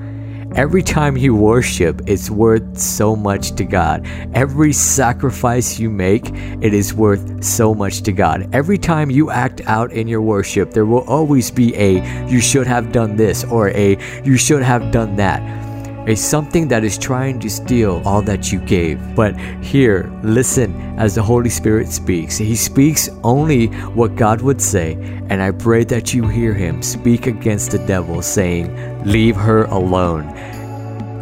Every 0.56 0.82
time 0.82 1.16
you 1.16 1.36
worship, 1.36 2.02
it's 2.08 2.32
worth 2.32 2.78
so 2.78 3.16
much 3.16 3.52
to 3.56 3.64
God. 3.64 4.08
Every 4.34 4.74
sacrifice 4.74 5.80
you 5.80 5.92
make, 5.92 6.30
it 6.62 6.74
is 6.74 6.94
worth 6.94 7.44
so 7.44 7.76
much 7.76 8.02
to 8.04 8.12
God. 8.12 8.50
Every 8.52 8.80
time 8.80 9.12
you 9.12 9.30
act 9.30 9.62
out 9.68 9.92
in 9.92 10.08
your 10.08 10.22
worship, 10.22 10.72
there 10.72 10.88
will 10.88 11.08
always 11.08 11.52
be 11.52 11.76
a 11.76 12.28
you 12.28 12.42
should 12.42 12.66
have 12.66 12.92
done 12.92 13.16
this 13.16 13.44
or 13.44 13.70
a 13.70 13.98
you 14.24 14.38
should 14.38 14.64
have 14.64 14.92
done 14.92 15.16
that 15.18 15.69
is 16.08 16.24
something 16.24 16.68
that 16.70 16.84
is 16.84 16.98
trying 16.98 17.40
to 17.40 17.50
steal 17.50 18.02
all 18.06 18.22
that 18.24 18.52
you 18.52 18.60
gave. 18.60 19.00
But 19.16 19.38
here, 19.64 20.12
listen 20.24 20.74
as 20.98 21.16
the 21.16 21.24
Holy 21.24 21.50
Spirit 21.50 21.88
speaks. 21.90 22.38
He 22.38 22.56
speaks 22.56 23.10
only 23.24 23.68
what 23.96 24.16
God 24.16 24.42
would 24.42 24.62
say, 24.62 24.94
and 25.30 25.42
I 25.42 25.52
pray 25.52 25.84
that 25.86 26.14
you 26.14 26.28
hear 26.28 26.54
him 26.54 26.82
speak 26.82 27.28
against 27.28 27.72
the 27.72 27.80
devil, 27.80 28.22
saying, 28.22 29.04
Leave 29.06 29.36
her 29.36 29.66
alone. 29.66 30.28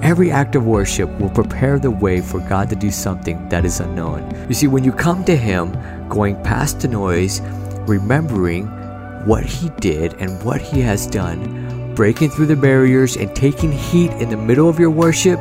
Every 0.04 0.32
act 0.32 0.56
of 0.56 0.66
worship 0.66 1.10
will 1.20 1.30
prepare 1.30 1.80
the 1.80 1.92
way 1.92 2.22
for 2.22 2.40
God 2.40 2.70
to 2.70 2.76
do 2.76 2.92
something 2.92 3.50
that 3.50 3.66
is 3.66 3.80
unknown. 3.80 4.32
You 4.48 4.54
see, 4.54 4.68
when 4.68 4.84
you 4.84 4.92
come 4.92 5.26
to 5.26 5.36
Him, 5.36 5.76
going 6.08 6.42
past 6.44 6.82
the 6.82 6.88
noise, 6.88 7.42
remembering 7.88 8.68
what 9.26 9.44
He 9.44 9.70
did 9.82 10.14
and 10.20 10.42
what 10.46 10.62
He 10.62 10.82
has 10.82 11.08
done, 11.08 11.67
breaking 11.98 12.30
through 12.30 12.46
the 12.46 12.56
barriers 12.56 13.18
and 13.18 13.36
taking 13.36 13.72
heat 13.72 14.12
in 14.22 14.30
the 14.30 14.38
middle 14.38 14.70
of 14.70 14.78
your 14.78 14.92
worship, 14.92 15.40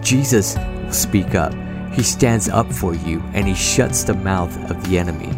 Jesus 0.00 0.56
will 0.56 0.90
speak 0.90 1.34
up. 1.34 1.52
He 1.92 2.02
stands 2.02 2.48
up 2.48 2.72
for 2.72 2.94
you 2.94 3.20
and 3.34 3.46
he 3.46 3.54
shuts 3.54 4.04
the 4.04 4.14
mouth 4.14 4.70
of 4.70 4.88
the 4.88 4.98
enemy. 4.98 5.28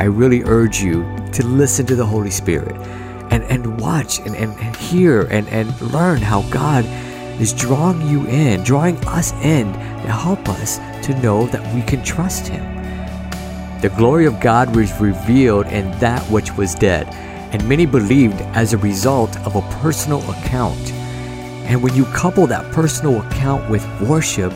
I 0.00 0.04
really 0.06 0.42
urge 0.42 0.80
you 0.80 1.04
to 1.32 1.46
listen 1.46 1.86
to 1.86 1.94
the 1.94 2.04
Holy 2.04 2.32
Spirit 2.32 2.74
and, 3.30 3.44
and 3.44 3.80
watch 3.80 4.18
and, 4.18 4.34
and, 4.34 4.52
and 4.58 4.74
hear 4.74 5.28
and, 5.30 5.46
and 5.50 5.80
learn 5.80 6.18
how 6.18 6.42
God 6.50 6.84
is 7.40 7.52
drawing 7.52 8.00
you 8.08 8.26
in, 8.26 8.64
drawing 8.64 8.96
us 9.06 9.32
in 9.44 9.72
to 9.74 10.10
help 10.10 10.48
us 10.48 10.78
to 11.06 11.16
know 11.22 11.46
that 11.46 11.72
we 11.72 11.82
can 11.82 12.02
trust 12.02 12.48
Him. 12.48 12.64
The 13.80 13.94
glory 13.96 14.26
of 14.26 14.40
God 14.40 14.74
was 14.74 14.92
revealed 15.00 15.66
in 15.68 15.88
that 16.00 16.20
which 16.32 16.52
was 16.54 16.74
dead 16.74 17.06
and 17.52 17.66
many 17.68 17.86
believed 17.86 18.40
as 18.54 18.72
a 18.72 18.78
result 18.78 19.36
of 19.46 19.56
a 19.56 19.62
personal 19.80 20.20
account. 20.30 20.92
And 21.66 21.82
when 21.82 21.94
you 21.94 22.04
couple 22.06 22.46
that 22.46 22.72
personal 22.72 23.20
account 23.22 23.68
with 23.70 23.84
worship, 24.00 24.52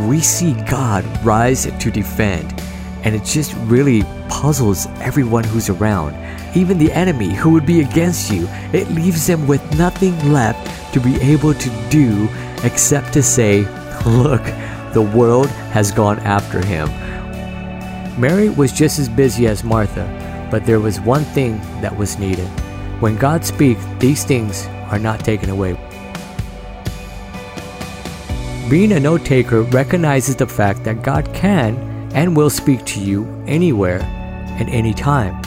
we 0.00 0.20
see 0.20 0.54
God 0.68 1.04
rise 1.24 1.64
to 1.64 1.90
defend. 1.90 2.52
And 3.04 3.14
it 3.14 3.24
just 3.24 3.54
really 3.66 4.02
puzzles 4.28 4.86
everyone 5.00 5.44
who's 5.44 5.68
around. 5.68 6.14
Even 6.56 6.78
the 6.78 6.92
enemy 6.92 7.34
who 7.34 7.50
would 7.50 7.66
be 7.66 7.80
against 7.80 8.30
you, 8.30 8.48
it 8.72 8.90
leaves 8.90 9.26
them 9.26 9.46
with 9.46 9.62
nothing 9.76 10.32
left 10.32 10.94
to 10.94 11.00
be 11.00 11.16
able 11.20 11.54
to 11.54 11.88
do 11.90 12.28
except 12.62 13.12
to 13.12 13.22
say, 13.22 13.60
Look, 14.06 14.42
the 14.94 15.10
world 15.14 15.48
has 15.72 15.90
gone 15.90 16.18
after 16.20 16.64
him. 16.64 16.88
Mary 18.18 18.48
was 18.48 18.72
just 18.72 18.98
as 18.98 19.08
busy 19.08 19.46
as 19.46 19.64
Martha, 19.64 20.06
but 20.50 20.64
there 20.66 20.80
was 20.80 21.00
one 21.00 21.24
thing 21.24 21.58
that 21.80 21.96
was 21.96 22.18
needed. 22.18 22.48
When 23.00 23.16
God 23.16 23.44
speaks, 23.44 23.84
these 23.98 24.24
things 24.24 24.66
are 24.90 24.98
not 24.98 25.20
taken 25.20 25.50
away. 25.50 25.74
Being 28.70 28.92
a 28.92 29.00
note 29.00 29.24
taker 29.24 29.62
recognizes 29.62 30.36
the 30.36 30.46
fact 30.46 30.84
that 30.84 31.02
God 31.02 31.32
can 31.34 31.76
and 32.14 32.36
will 32.36 32.50
speak 32.50 32.84
to 32.86 33.00
you 33.00 33.24
anywhere 33.46 34.00
and 34.58 34.68
any 34.70 34.94
time. 34.94 35.40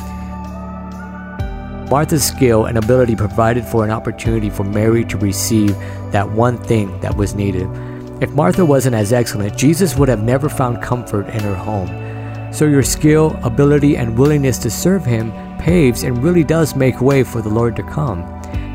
Martha's 1.90 2.26
skill 2.26 2.66
and 2.66 2.78
ability 2.78 3.16
provided 3.16 3.66
for 3.66 3.86
an 3.86 3.92
opportunity 3.92 4.50
for 4.50 4.66
Mary 4.66 5.06
to 5.06 5.18
receive 5.18 5.76
that 6.12 6.30
one 6.30 6.58
thing 6.58 7.00
that 7.00 7.16
was 7.16 7.34
needed. 7.34 7.68
If 8.22 8.32
Martha 8.32 8.66
wasn't 8.66 8.96
as 8.96 9.14
excellent, 9.14 9.58
Jesus 9.58 9.96
would 9.96 10.10
have 10.10 10.22
never 10.22 10.50
found 10.50 10.82
comfort 10.82 11.28
in 11.30 11.40
her 11.40 11.56
home. 11.56 12.07
So 12.52 12.66
your 12.66 12.84
skill, 12.84 13.38
ability, 13.44 13.98
and 13.98 14.18
willingness 14.18 14.58
to 14.60 14.70
serve 14.70 15.06
Him 15.06 15.32
paves 15.60 16.04
and 16.04 16.24
really 16.24 16.44
does 16.44 16.76
make 16.76 17.02
way 17.02 17.24
for 17.24 17.42
the 17.42 17.50
Lord 17.50 17.76
to 17.76 17.84
come. 17.84 18.24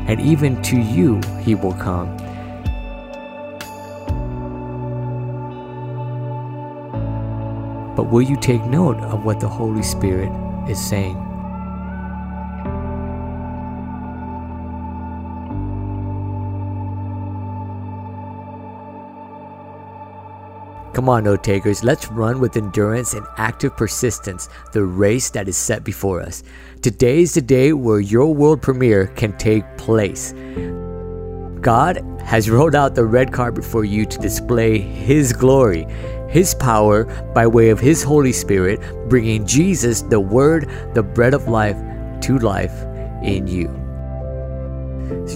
And 0.07 0.21
even 0.21 0.61
to 0.63 0.79
you, 0.79 1.19
He 1.41 1.55
will 1.55 1.73
come. 1.73 2.15
But 7.95 8.11
will 8.11 8.21
you 8.21 8.37
take 8.37 8.63
note 8.65 8.97
of 8.97 9.25
what 9.25 9.39
the 9.39 9.49
Holy 9.49 9.83
Spirit 9.83 10.31
is 10.69 10.79
saying? 10.79 11.32
Come 20.93 21.09
on, 21.09 21.23
note 21.23 21.43
takers, 21.43 21.83
let's 21.83 22.07
run 22.11 22.39
with 22.39 22.55
endurance 22.55 23.15
and 23.15 23.25
active 23.37 23.75
persistence 23.75 24.47
the 24.73 24.83
race 24.83 25.31
that 25.31 25.47
is 25.47 25.57
set 25.57 25.83
before 25.83 26.21
us. 26.21 26.43
Today 26.83 27.23
is 27.23 27.33
the 27.33 27.41
day 27.41 27.73
where 27.73 27.99
your 27.99 28.31
world 28.31 28.61
premiere 28.61 29.07
can 29.07 29.35
take 29.37 29.65
place. 29.75 30.33
God 31.61 31.97
has 32.23 32.47
rolled 32.47 32.75
out 32.75 32.93
the 32.93 33.05
red 33.05 33.33
carpet 33.33 33.65
for 33.65 33.83
you 33.83 34.05
to 34.05 34.19
display 34.19 34.77
His 34.77 35.33
glory, 35.33 35.87
His 36.29 36.53
power 36.53 37.05
by 37.33 37.47
way 37.47 37.69
of 37.69 37.79
His 37.79 38.03
Holy 38.03 38.31
Spirit, 38.31 38.79
bringing 39.09 39.47
Jesus, 39.47 40.03
the 40.03 40.19
Word, 40.19 40.69
the 40.93 41.01
bread 41.01 41.33
of 41.33 41.47
life, 41.47 41.77
to 42.21 42.37
life 42.37 42.83
in 43.23 43.47
you. 43.47 43.82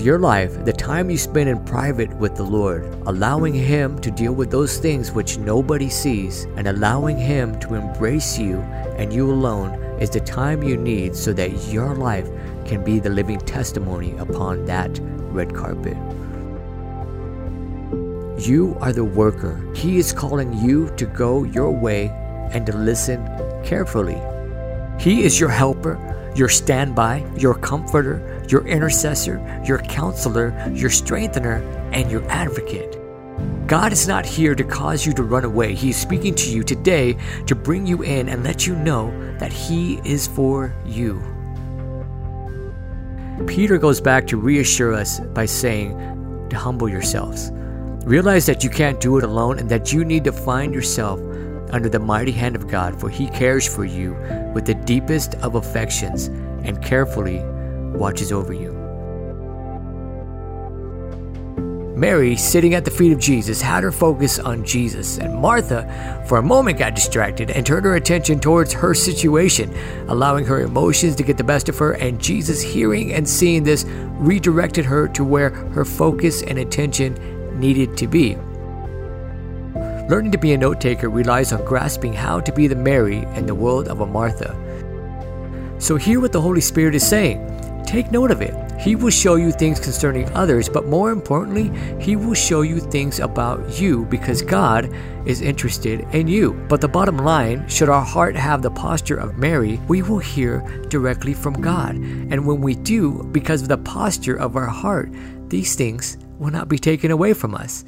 Your 0.02 0.20
life, 0.20 0.64
the 0.64 0.74
time 0.74 1.10
you 1.10 1.18
spend 1.18 1.50
in 1.50 1.64
private 1.66 2.14
with 2.18 2.36
the 2.36 2.44
Lord, 2.44 2.86
allowing 3.06 3.54
Him 3.54 4.00
to 4.00 4.12
deal 4.12 4.34
with 4.34 4.52
those 4.52 4.78
things 4.78 5.12
which 5.12 5.38
nobody 5.38 5.90
sees, 5.90 6.46
and 6.56 6.68
allowing 6.68 7.18
Him 7.18 7.60
to 7.62 7.76
embrace 7.76 8.38
you 8.38 8.58
and 8.98 9.12
you 9.12 9.30
alone, 9.30 9.74
is 10.00 10.10
the 10.10 10.20
time 10.20 10.64
you 10.64 10.78
need 10.78 11.16
so 11.16 11.34
that 11.34 11.52
your 11.68 11.96
life 11.96 12.30
can 12.66 12.84
be 12.84 13.00
the 13.00 13.10
living 13.10 13.40
testimony 13.40 14.16
upon 14.18 14.66
that 14.66 15.00
red 15.32 15.54
carpet. 15.54 15.98
You 18.40 18.78
are 18.80 18.94
the 18.94 19.04
worker. 19.04 19.60
He 19.76 19.98
is 19.98 20.14
calling 20.14 20.54
you 20.58 20.90
to 20.98 21.06
go 21.06 21.44
your 21.44 21.72
way 21.72 22.10
and 22.52 22.66
to 22.66 22.78
listen 22.78 23.26
carefully. 23.64 24.22
He 25.00 25.24
is 25.24 25.40
your 25.40 25.50
helper, 25.50 25.96
your 26.38 26.50
standby, 26.50 27.26
your 27.36 27.56
comforter, 27.56 28.46
your 28.50 28.66
intercessor, 28.68 29.62
your 29.66 29.80
counselor, 29.80 30.54
your 30.74 30.90
strengthener, 30.90 31.56
and 31.92 32.12
your 32.12 32.24
advocate. 32.30 32.98
God 33.68 33.92
is 33.92 34.08
not 34.08 34.26
here 34.26 34.56
to 34.56 34.64
cause 34.64 35.06
you 35.06 35.14
to 35.14 35.24
run 35.24 35.44
away. 35.44 35.76
He 35.76 35.90
is 35.90 35.98
speaking 35.98 36.36
to 36.36 36.50
you 36.50 36.64
today 36.64 37.18
to 37.48 37.56
bring 37.56 37.86
you 37.86 38.02
in 38.04 38.30
and 38.30 38.44
let 38.44 38.66
you 38.66 38.76
know 38.76 39.12
that 39.40 39.52
He 39.52 40.00
is 40.06 40.28
for 40.28 40.74
you. 40.86 41.22
Peter 43.46 43.78
goes 43.78 44.02
back 44.02 44.26
to 44.28 44.38
reassure 44.38 44.94
us 44.94 45.20
by 45.20 45.46
saying 45.46 45.92
to 46.50 46.56
humble 46.56 46.90
yourselves. 46.90 47.52
Realize 48.06 48.46
that 48.46 48.64
you 48.64 48.70
can't 48.70 49.02
do 49.02 49.18
it 49.18 49.24
alone 49.24 49.60
and 49.60 49.70
that 49.70 49.92
you 49.92 50.06
need 50.06 50.24
to 50.24 50.32
find 50.32 50.74
yourself 50.74 51.20
under 51.72 51.90
the 51.90 52.00
mighty 52.00 52.32
hand 52.32 52.56
of 52.56 52.68
God, 52.68 53.00
for 53.00 53.10
He 53.10 53.28
cares 53.28 53.68
for 53.68 53.86
you 53.86 54.14
with 54.54 54.66
the 54.66 54.76
deepest 54.76 55.36
of 55.36 55.56
affections 55.56 56.28
and 56.64 56.82
carefully 56.84 57.40
watches 57.98 58.32
over 58.32 58.54
you. 58.54 58.78
Mary, 61.98 62.36
sitting 62.36 62.76
at 62.76 62.86
the 62.86 62.92
feet 62.92 63.12
of 63.12 63.18
Jesus, 63.18 63.60
had 63.60 63.84
her 63.84 63.92
focus 63.92 64.38
on 64.38 64.64
Jesus, 64.64 65.18
and 65.18 65.34
Martha, 65.34 66.24
for 66.28 66.38
a 66.38 66.44
moment, 66.44 66.78
got 66.78 66.94
distracted 66.94 67.50
and 67.50 67.66
turned 67.66 67.86
her 67.86 67.96
attention 67.96 68.40
towards 68.40 68.72
her 68.72 68.94
situation, 68.94 69.76
allowing 70.08 70.46
her 70.46 70.62
emotions 70.62 71.16
to 71.16 71.24
get 71.24 71.38
the 71.38 71.44
best 71.44 71.70
of 71.70 71.78
her. 71.80 71.94
And 71.94 72.22
Jesus, 72.22 72.62
hearing 72.62 73.14
and 73.14 73.28
seeing 73.28 73.64
this, 73.64 73.84
redirected 74.20 74.86
her 74.86 75.08
to 75.08 75.24
where 75.24 75.50
her 75.50 75.84
focus 75.84 76.44
and 76.44 76.60
attention 76.60 77.60
needed 77.60 77.98
to 77.98 78.06
be. 78.06 78.38
Learning 80.10 80.32
to 80.32 80.38
be 80.38 80.54
a 80.54 80.58
note 80.58 80.80
taker 80.80 81.10
relies 81.10 81.52
on 81.52 81.66
grasping 81.66 82.14
how 82.14 82.40
to 82.40 82.54
be 82.54 82.68
the 82.68 82.76
Mary 82.76 83.18
in 83.36 83.46
the 83.46 83.54
world 83.54 83.90
of 83.90 84.00
a 84.00 84.06
Martha. 84.06 84.56
So, 85.80 85.98
hear 85.98 86.22
what 86.22 86.32
the 86.32 86.42
Holy 86.42 86.62
Spirit 86.62 86.96
is 86.96 87.06
saying. 87.06 87.44
Take 87.86 88.10
note 88.10 88.32
of 88.32 88.42
it. 88.42 88.56
He 88.80 88.96
will 88.96 89.10
show 89.10 89.36
you 89.36 89.52
things 89.52 89.82
concerning 89.82 90.32
others, 90.34 90.70
but 90.70 90.88
more 90.88 91.12
importantly, 91.12 91.72
He 92.00 92.16
will 92.16 92.36
show 92.36 92.62
you 92.62 92.80
things 92.80 93.20
about 93.20 93.80
you 93.80 94.06
because 94.06 94.42
God 94.42 94.90
is 95.26 95.42
interested 95.42 96.08
in 96.14 96.30
you. 96.30 96.54
But 96.70 96.80
the 96.80 96.88
bottom 96.88 97.18
line 97.18 97.68
should 97.68 97.90
our 97.90 98.04
heart 98.04 98.38
have 98.38 98.62
the 98.62 98.72
posture 98.72 99.18
of 99.18 99.38
Mary, 99.38 99.78
we 99.90 100.04
will 100.04 100.20
hear 100.20 100.62
directly 100.88 101.34
from 101.34 101.62
God. 101.62 101.96
And 101.96 102.48
when 102.48 102.62
we 102.62 102.76
do, 102.76 103.24
because 103.34 103.62
of 103.62 103.68
the 103.68 103.78
posture 103.78 104.38
of 104.38 104.56
our 104.56 104.68
heart, 104.68 105.12
these 105.50 105.76
things 105.76 106.18
will 106.40 106.52
not 106.52 106.70
be 106.70 106.80
taken 106.80 107.12
away 107.12 107.34
from 107.34 107.54
us. 107.56 107.84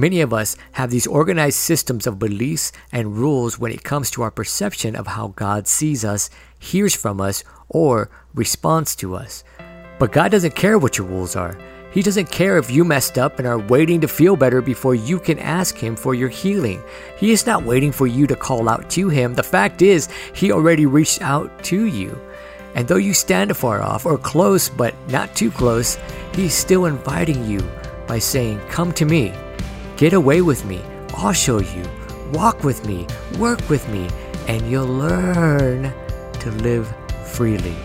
Many 0.00 0.22
of 0.22 0.32
us 0.32 0.56
have 0.72 0.90
these 0.90 1.06
organized 1.06 1.58
systems 1.58 2.06
of 2.06 2.18
beliefs 2.18 2.72
and 2.90 3.18
rules 3.18 3.58
when 3.58 3.70
it 3.70 3.84
comes 3.84 4.10
to 4.12 4.22
our 4.22 4.30
perception 4.30 4.96
of 4.96 5.08
how 5.08 5.34
God 5.36 5.68
sees 5.68 6.06
us, 6.06 6.30
hears 6.58 6.94
from 6.94 7.20
us, 7.20 7.44
or 7.68 8.08
responds 8.34 8.96
to 8.96 9.14
us. 9.14 9.44
But 9.98 10.12
God 10.12 10.30
doesn't 10.30 10.56
care 10.56 10.78
what 10.78 10.96
your 10.96 11.06
rules 11.06 11.36
are. 11.36 11.54
He 11.92 12.00
doesn't 12.00 12.32
care 12.32 12.56
if 12.56 12.70
you 12.70 12.82
messed 12.82 13.18
up 13.18 13.38
and 13.38 13.46
are 13.46 13.58
waiting 13.58 14.00
to 14.00 14.08
feel 14.08 14.36
better 14.36 14.62
before 14.62 14.94
you 14.94 15.20
can 15.20 15.38
ask 15.38 15.76
Him 15.76 15.96
for 15.96 16.14
your 16.14 16.30
healing. 16.30 16.82
He 17.18 17.30
is 17.30 17.44
not 17.44 17.66
waiting 17.66 17.92
for 17.92 18.06
you 18.06 18.26
to 18.26 18.34
call 18.34 18.70
out 18.70 18.88
to 18.96 19.10
Him. 19.10 19.34
The 19.34 19.42
fact 19.42 19.82
is, 19.82 20.08
He 20.34 20.50
already 20.50 20.86
reached 20.86 21.20
out 21.20 21.62
to 21.64 21.84
you. 21.84 22.18
And 22.74 22.88
though 22.88 22.96
you 22.96 23.12
stand 23.12 23.50
afar 23.50 23.82
off 23.82 24.06
or 24.06 24.16
close 24.16 24.66
but 24.66 24.94
not 25.10 25.36
too 25.36 25.50
close, 25.50 25.98
He's 26.32 26.54
still 26.54 26.86
inviting 26.86 27.44
you 27.44 27.60
by 28.06 28.18
saying, 28.18 28.60
Come 28.70 28.92
to 28.94 29.04
me, 29.04 29.34
get 30.00 30.14
away 30.14 30.40
with 30.40 30.64
me, 30.64 30.80
I'll 31.14 31.34
show 31.34 31.60
you, 31.60 31.84
walk 32.32 32.64
with 32.64 32.86
me, 32.86 33.06
work 33.38 33.68
with 33.68 33.86
me, 33.90 34.08
and 34.48 34.62
you'll 34.62 34.86
learn 34.86 35.92
to 36.40 36.50
live 36.52 36.90
freely. 37.26 37.76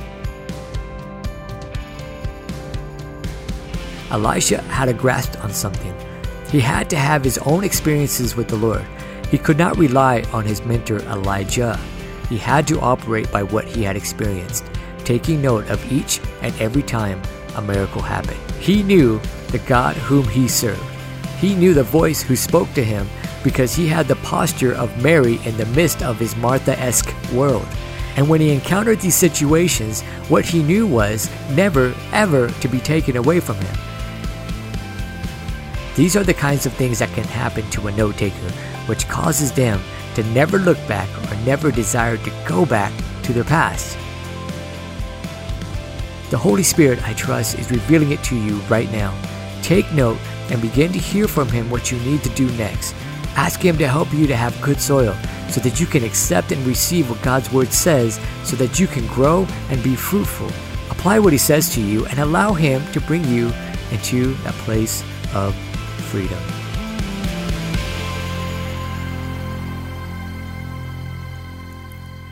Elisha 4.09 4.61
had 4.61 4.87
a 4.87 4.93
grasp 4.93 5.43
on 5.43 5.51
something. 5.51 5.93
He 6.49 6.61
had 6.61 6.89
to 6.91 6.95
have 6.95 7.21
his 7.21 7.37
own 7.39 7.65
experiences 7.65 8.37
with 8.37 8.47
the 8.47 8.55
Lord. 8.55 8.85
He 9.29 9.37
could 9.37 9.57
not 9.57 9.77
rely 9.77 10.23
on 10.31 10.45
his 10.45 10.63
mentor 10.63 10.99
Elijah. 10.99 11.77
He 12.29 12.37
had 12.37 12.65
to 12.69 12.79
operate 12.79 13.29
by 13.29 13.43
what 13.43 13.65
he 13.65 13.83
had 13.83 13.97
experienced, 13.97 14.63
taking 15.03 15.41
note 15.41 15.67
of 15.67 15.91
each 15.91 16.21
and 16.41 16.57
every 16.61 16.83
time 16.83 17.21
a 17.57 17.61
miracle 17.61 18.01
happened. 18.01 18.39
He 18.61 18.83
knew 18.83 19.19
the 19.49 19.59
God 19.59 19.97
whom 19.97 20.25
he 20.29 20.47
served. 20.47 20.94
He 21.45 21.53
knew 21.53 21.75
the 21.75 21.83
voice 21.83 22.23
who 22.23 22.35
spoke 22.35 22.73
to 22.73 22.83
him 22.83 23.07
because 23.43 23.75
he 23.75 23.85
had 23.85 24.07
the 24.07 24.15
posture 24.15 24.73
of 24.73 25.03
Mary 25.03 25.39
in 25.45 25.55
the 25.57 25.67
midst 25.67 26.01
of 26.01 26.17
his 26.17 26.35
Martha 26.35 26.75
esque 26.79 27.13
world. 27.31 27.67
And 28.15 28.27
when 28.27 28.41
he 28.41 28.49
encountered 28.49 28.99
these 28.99 29.13
situations, 29.13 30.01
what 30.27 30.43
he 30.43 30.63
knew 30.63 30.87
was 30.87 31.29
never, 31.51 31.93
ever 32.11 32.49
to 32.49 32.67
be 32.67 32.79
taken 32.79 33.15
away 33.15 33.39
from 33.39 33.57
him. 33.57 33.77
These 35.95 36.15
are 36.15 36.23
the 36.23 36.33
kinds 36.33 36.65
of 36.65 36.73
things 36.73 36.97
that 36.97 37.13
can 37.13 37.25
happen 37.25 37.69
to 37.69 37.89
a 37.89 37.91
note 37.91 38.17
taker, 38.17 38.51
which 38.87 39.07
causes 39.07 39.51
them 39.51 39.79
to 40.15 40.23
never 40.31 40.57
look 40.57 40.79
back 40.87 41.09
or 41.31 41.35
never 41.45 41.69
desire 41.69 42.17
to 42.17 42.33
go 42.47 42.65
back 42.65 42.91
to 43.21 43.33
their 43.33 43.43
past. 43.43 43.95
The 46.31 46.39
Holy 46.39 46.63
Spirit, 46.63 47.07
I 47.07 47.13
trust, 47.13 47.59
is 47.59 47.69
revealing 47.69 48.13
it 48.13 48.23
to 48.23 48.35
you 48.35 48.55
right 48.61 48.91
now. 48.91 49.15
Take 49.61 49.91
note 49.93 50.17
and 50.49 50.61
begin 50.61 50.91
to 50.93 50.99
hear 50.99 51.27
from 51.27 51.47
Him 51.49 51.69
what 51.69 51.91
you 51.91 51.99
need 51.99 52.23
to 52.23 52.29
do 52.29 52.49
next. 52.57 52.93
Ask 53.35 53.59
Him 53.59 53.77
to 53.77 53.87
help 53.87 54.13
you 54.13 54.27
to 54.27 54.35
have 54.35 54.59
good 54.61 54.79
soil 54.79 55.15
so 55.49 55.59
that 55.61 55.79
you 55.79 55.85
can 55.85 56.03
accept 56.03 56.51
and 56.51 56.65
receive 56.65 57.09
what 57.09 57.21
God's 57.21 57.51
Word 57.51 57.71
says 57.71 58.19
so 58.43 58.55
that 58.55 58.79
you 58.79 58.87
can 58.87 59.05
grow 59.07 59.47
and 59.69 59.83
be 59.83 59.95
fruitful. 59.95 60.47
Apply 60.89 61.19
what 61.19 61.33
He 61.33 61.39
says 61.39 61.73
to 61.75 61.81
you 61.81 62.05
and 62.07 62.19
allow 62.19 62.53
Him 62.53 62.81
to 62.93 63.01
bring 63.01 63.23
you 63.25 63.51
into 63.91 64.33
that 64.43 64.53
place 64.65 65.03
of 65.33 65.55
freedom. 66.09 66.39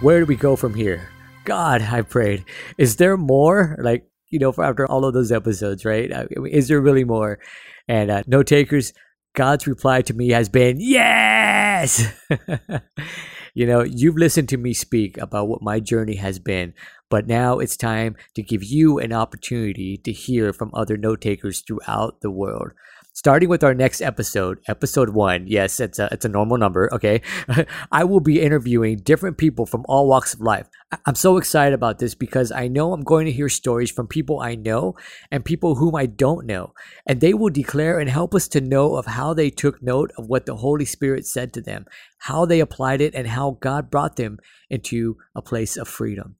Where 0.02 0.20
do 0.20 0.26
we 0.26 0.36
go 0.36 0.58
from 0.58 0.74
here? 0.74 1.10
God, 1.46 1.82
I 1.82 2.02
prayed. 2.02 2.44
Is 2.78 2.98
there 2.98 3.16
more? 3.16 3.78
Like, 3.80 4.06
you 4.30 4.40
know, 4.40 4.54
after 4.58 4.86
all 4.86 5.06
of 5.06 5.14
those 5.14 5.32
episodes, 5.32 5.86
right? 5.86 6.14
I 6.14 6.28
mean, 6.30 6.48
is 6.54 6.68
there 6.68 6.82
really 6.82 7.06
more? 7.06 7.40
And 7.88 8.10
uh, 8.12 8.24
note 8.28 8.48
takers, 8.48 8.94
God's 9.36 9.68
reply 9.68 10.02
to 10.04 10.14
me 10.14 10.30
has 10.30 10.50
been 10.50 10.78
yes. 10.80 12.14
you 13.54 13.66
know, 13.66 13.84
you've 13.84 14.18
listened 14.18 14.50
to 14.50 14.58
me 14.58 14.74
speak 14.74 15.18
about 15.18 15.48
what 15.48 15.62
my 15.62 15.80
journey 15.80 16.16
has 16.16 16.40
been, 16.40 16.74
but 17.10 17.28
now 17.28 17.60
it's 17.60 17.78
time 17.78 18.16
to 18.36 18.44
give 18.44 18.64
you 18.64 19.00
an 19.00 19.12
opportunity 19.12 19.98
to 19.98 20.12
hear 20.12 20.54
from 20.54 20.72
other 20.74 20.98
note 20.98 21.22
takers 21.22 21.62
throughout 21.62 22.22
the 22.22 22.32
world 22.32 22.72
starting 23.14 23.48
with 23.48 23.64
our 23.64 23.74
next 23.74 24.02
episode, 24.02 24.60
episode 24.68 25.10
one. 25.10 25.46
Yes, 25.48 25.80
it's 25.80 26.00
a 26.00 26.10
it's 26.12 26.26
a 26.26 26.30
normal 26.30 26.58
number. 26.58 26.94
Okay, 26.94 27.22
I 27.92 28.04
will 28.04 28.20
be 28.20 28.42
interviewing 28.42 28.98
different 28.98 29.38
people 29.38 29.66
from 29.66 29.86
all 29.88 30.08
walks 30.08 30.34
of 30.34 30.42
life. 30.42 30.68
I'm 31.06 31.16
so 31.16 31.38
excited 31.38 31.74
about 31.74 32.00
this 32.00 32.16
because 32.16 32.52
I 32.52 32.68
know 32.68 32.94
I'm 32.94 33.04
going 33.04 33.26
to 33.26 33.32
hear 33.32 33.50
stories 33.50 33.92
from 33.92 34.08
people 34.08 34.40
I 34.40 34.56
know 34.56 34.96
and 35.32 35.46
people 35.46 35.76
whom 35.76 35.96
I 35.96 36.06
don't 36.06 36.46
know, 36.46 36.74
and 37.06 37.22
they 37.22 37.34
will 37.34 37.50
declare 37.50 38.00
and 38.00 38.10
help 38.10 38.36
us 38.36 38.48
to 38.50 38.62
know 38.62 38.96
of 38.96 39.06
how 39.06 39.34
they 39.34 39.50
took 39.50 39.82
note 39.82 40.12
of 40.18 40.28
what 40.28 40.46
the 40.46 40.58
Holy 40.58 40.86
Spirit 40.86 41.26
said 41.26 41.54
to 41.54 41.62
them, 41.62 41.86
how 42.20 42.46
they 42.46 42.60
applied 42.60 43.02
it, 43.02 43.16
and 43.16 43.28
how 43.28 43.58
God 43.62 43.90
brought 43.90 44.16
them 44.16 44.40
into 44.70 45.18
a 45.36 45.42
place 45.42 45.78
of 45.78 45.88
freedom. 45.88 46.36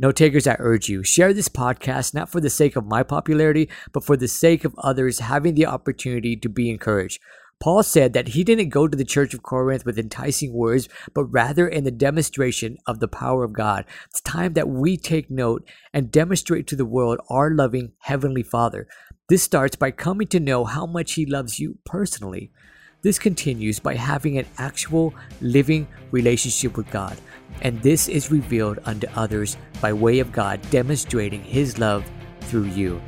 Note 0.00 0.14
takers, 0.14 0.46
I 0.46 0.54
urge 0.60 0.88
you, 0.88 1.02
share 1.02 1.32
this 1.32 1.48
podcast 1.48 2.14
not 2.14 2.28
for 2.28 2.40
the 2.40 2.50
sake 2.50 2.76
of 2.76 2.86
my 2.86 3.02
popularity, 3.02 3.68
but 3.92 4.04
for 4.04 4.16
the 4.16 4.28
sake 4.28 4.64
of 4.64 4.72
others 4.78 5.18
having 5.18 5.56
the 5.56 5.66
opportunity 5.66 6.36
to 6.36 6.48
be 6.48 6.70
encouraged. 6.70 7.20
Paul 7.58 7.82
said 7.82 8.12
that 8.12 8.28
he 8.28 8.44
didn't 8.44 8.68
go 8.68 8.86
to 8.86 8.96
the 8.96 9.04
church 9.04 9.34
of 9.34 9.42
Corinth 9.42 9.84
with 9.84 9.98
enticing 9.98 10.52
words, 10.52 10.88
but 11.14 11.24
rather 11.24 11.66
in 11.66 11.82
the 11.82 11.90
demonstration 11.90 12.76
of 12.86 13.00
the 13.00 13.08
power 13.08 13.42
of 13.42 13.52
God. 13.52 13.86
It's 14.08 14.20
time 14.20 14.52
that 14.52 14.68
we 14.68 14.96
take 14.96 15.32
note 15.32 15.68
and 15.92 16.12
demonstrate 16.12 16.68
to 16.68 16.76
the 16.76 16.86
world 16.86 17.18
our 17.28 17.50
loving 17.50 17.90
Heavenly 17.98 18.44
Father. 18.44 18.86
This 19.28 19.42
starts 19.42 19.74
by 19.74 19.90
coming 19.90 20.28
to 20.28 20.38
know 20.38 20.64
how 20.64 20.86
much 20.86 21.14
He 21.14 21.26
loves 21.26 21.58
you 21.58 21.78
personally. 21.84 22.52
This 23.00 23.18
continues 23.18 23.78
by 23.78 23.94
having 23.94 24.38
an 24.38 24.46
actual 24.58 25.14
living 25.40 25.86
relationship 26.10 26.76
with 26.76 26.90
God 26.90 27.16
and 27.62 27.80
this 27.82 28.08
is 28.08 28.30
revealed 28.30 28.78
unto 28.84 29.06
others 29.14 29.56
by 29.80 29.92
way 29.92 30.18
of 30.18 30.32
God 30.32 30.60
demonstrating 30.70 31.42
His 31.42 31.78
love 31.78 32.08
through 32.42 32.64
you. 32.64 33.00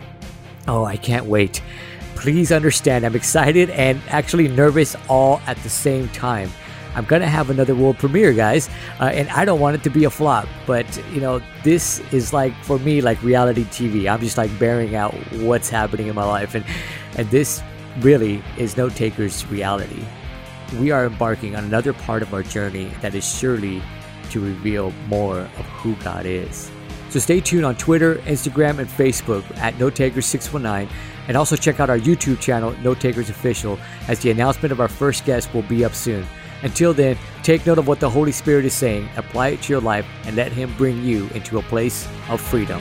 Oh, 0.68 0.84
I 0.84 0.96
can't 0.96 1.26
wait. 1.26 1.62
Please 2.16 2.52
understand, 2.52 3.04
I'm 3.04 3.16
excited 3.16 3.70
and 3.70 4.00
actually 4.08 4.48
nervous 4.48 4.96
all 5.08 5.40
at 5.46 5.56
the 5.58 5.70
same 5.70 6.08
time. 6.10 6.50
I'm 6.94 7.04
gonna 7.04 7.28
have 7.28 7.50
another 7.50 7.76
world 7.76 7.98
premiere, 7.98 8.32
guys, 8.32 8.68
uh, 8.98 9.04
and 9.04 9.28
I 9.30 9.44
don't 9.44 9.60
want 9.60 9.76
it 9.76 9.84
to 9.84 9.90
be 9.90 10.04
a 10.04 10.10
flop. 10.10 10.48
But 10.66 10.86
you 11.12 11.20
know, 11.20 11.40
this 11.62 12.00
is 12.12 12.32
like 12.32 12.52
for 12.64 12.80
me 12.80 13.00
like 13.00 13.22
reality 13.22 13.64
TV. 13.64 14.10
I'm 14.12 14.20
just 14.20 14.36
like 14.36 14.56
bearing 14.58 14.96
out 14.96 15.14
what's 15.34 15.70
happening 15.70 16.08
in 16.08 16.16
my 16.16 16.24
life, 16.24 16.56
and 16.56 16.64
and 17.16 17.30
this 17.30 17.62
really 17.98 18.42
is 18.56 18.76
Note 18.76 18.94
Taker's 18.94 19.46
reality. 19.46 20.04
We 20.78 20.90
are 20.90 21.06
embarking 21.06 21.56
on 21.56 21.64
another 21.64 21.92
part 21.92 22.22
of 22.22 22.32
our 22.32 22.42
journey 22.42 22.92
that 23.00 23.14
is 23.14 23.26
surely 23.26 23.82
to 24.30 24.40
reveal 24.40 24.92
more 25.08 25.40
of 25.40 25.66
who 25.66 25.94
God 25.96 26.26
is. 26.26 26.70
So 27.10 27.18
stay 27.18 27.40
tuned 27.40 27.64
on 27.64 27.74
Twitter, 27.74 28.16
Instagram, 28.26 28.78
and 28.78 28.88
Facebook 28.88 29.44
at 29.56 29.74
NoteTakers619, 29.74 30.88
and 31.26 31.36
also 31.36 31.56
check 31.56 31.80
out 31.80 31.90
our 31.90 31.98
YouTube 31.98 32.40
channel, 32.40 32.72
Note 32.82 33.00
Takers 33.00 33.30
Official, 33.30 33.78
as 34.06 34.20
the 34.20 34.30
announcement 34.30 34.70
of 34.70 34.80
our 34.80 34.88
first 34.88 35.24
guest 35.24 35.52
will 35.52 35.62
be 35.62 35.84
up 35.84 35.94
soon. 35.94 36.24
Until 36.62 36.92
then, 36.92 37.18
take 37.42 37.66
note 37.66 37.78
of 37.78 37.88
what 37.88 38.00
the 38.00 38.10
Holy 38.10 38.32
Spirit 38.32 38.64
is 38.64 38.74
saying, 38.74 39.08
apply 39.16 39.48
it 39.48 39.62
to 39.62 39.72
your 39.72 39.80
life, 39.80 40.06
and 40.24 40.36
let 40.36 40.52
Him 40.52 40.72
bring 40.76 41.02
you 41.02 41.28
into 41.34 41.58
a 41.58 41.62
place 41.62 42.06
of 42.28 42.40
freedom. 42.40 42.80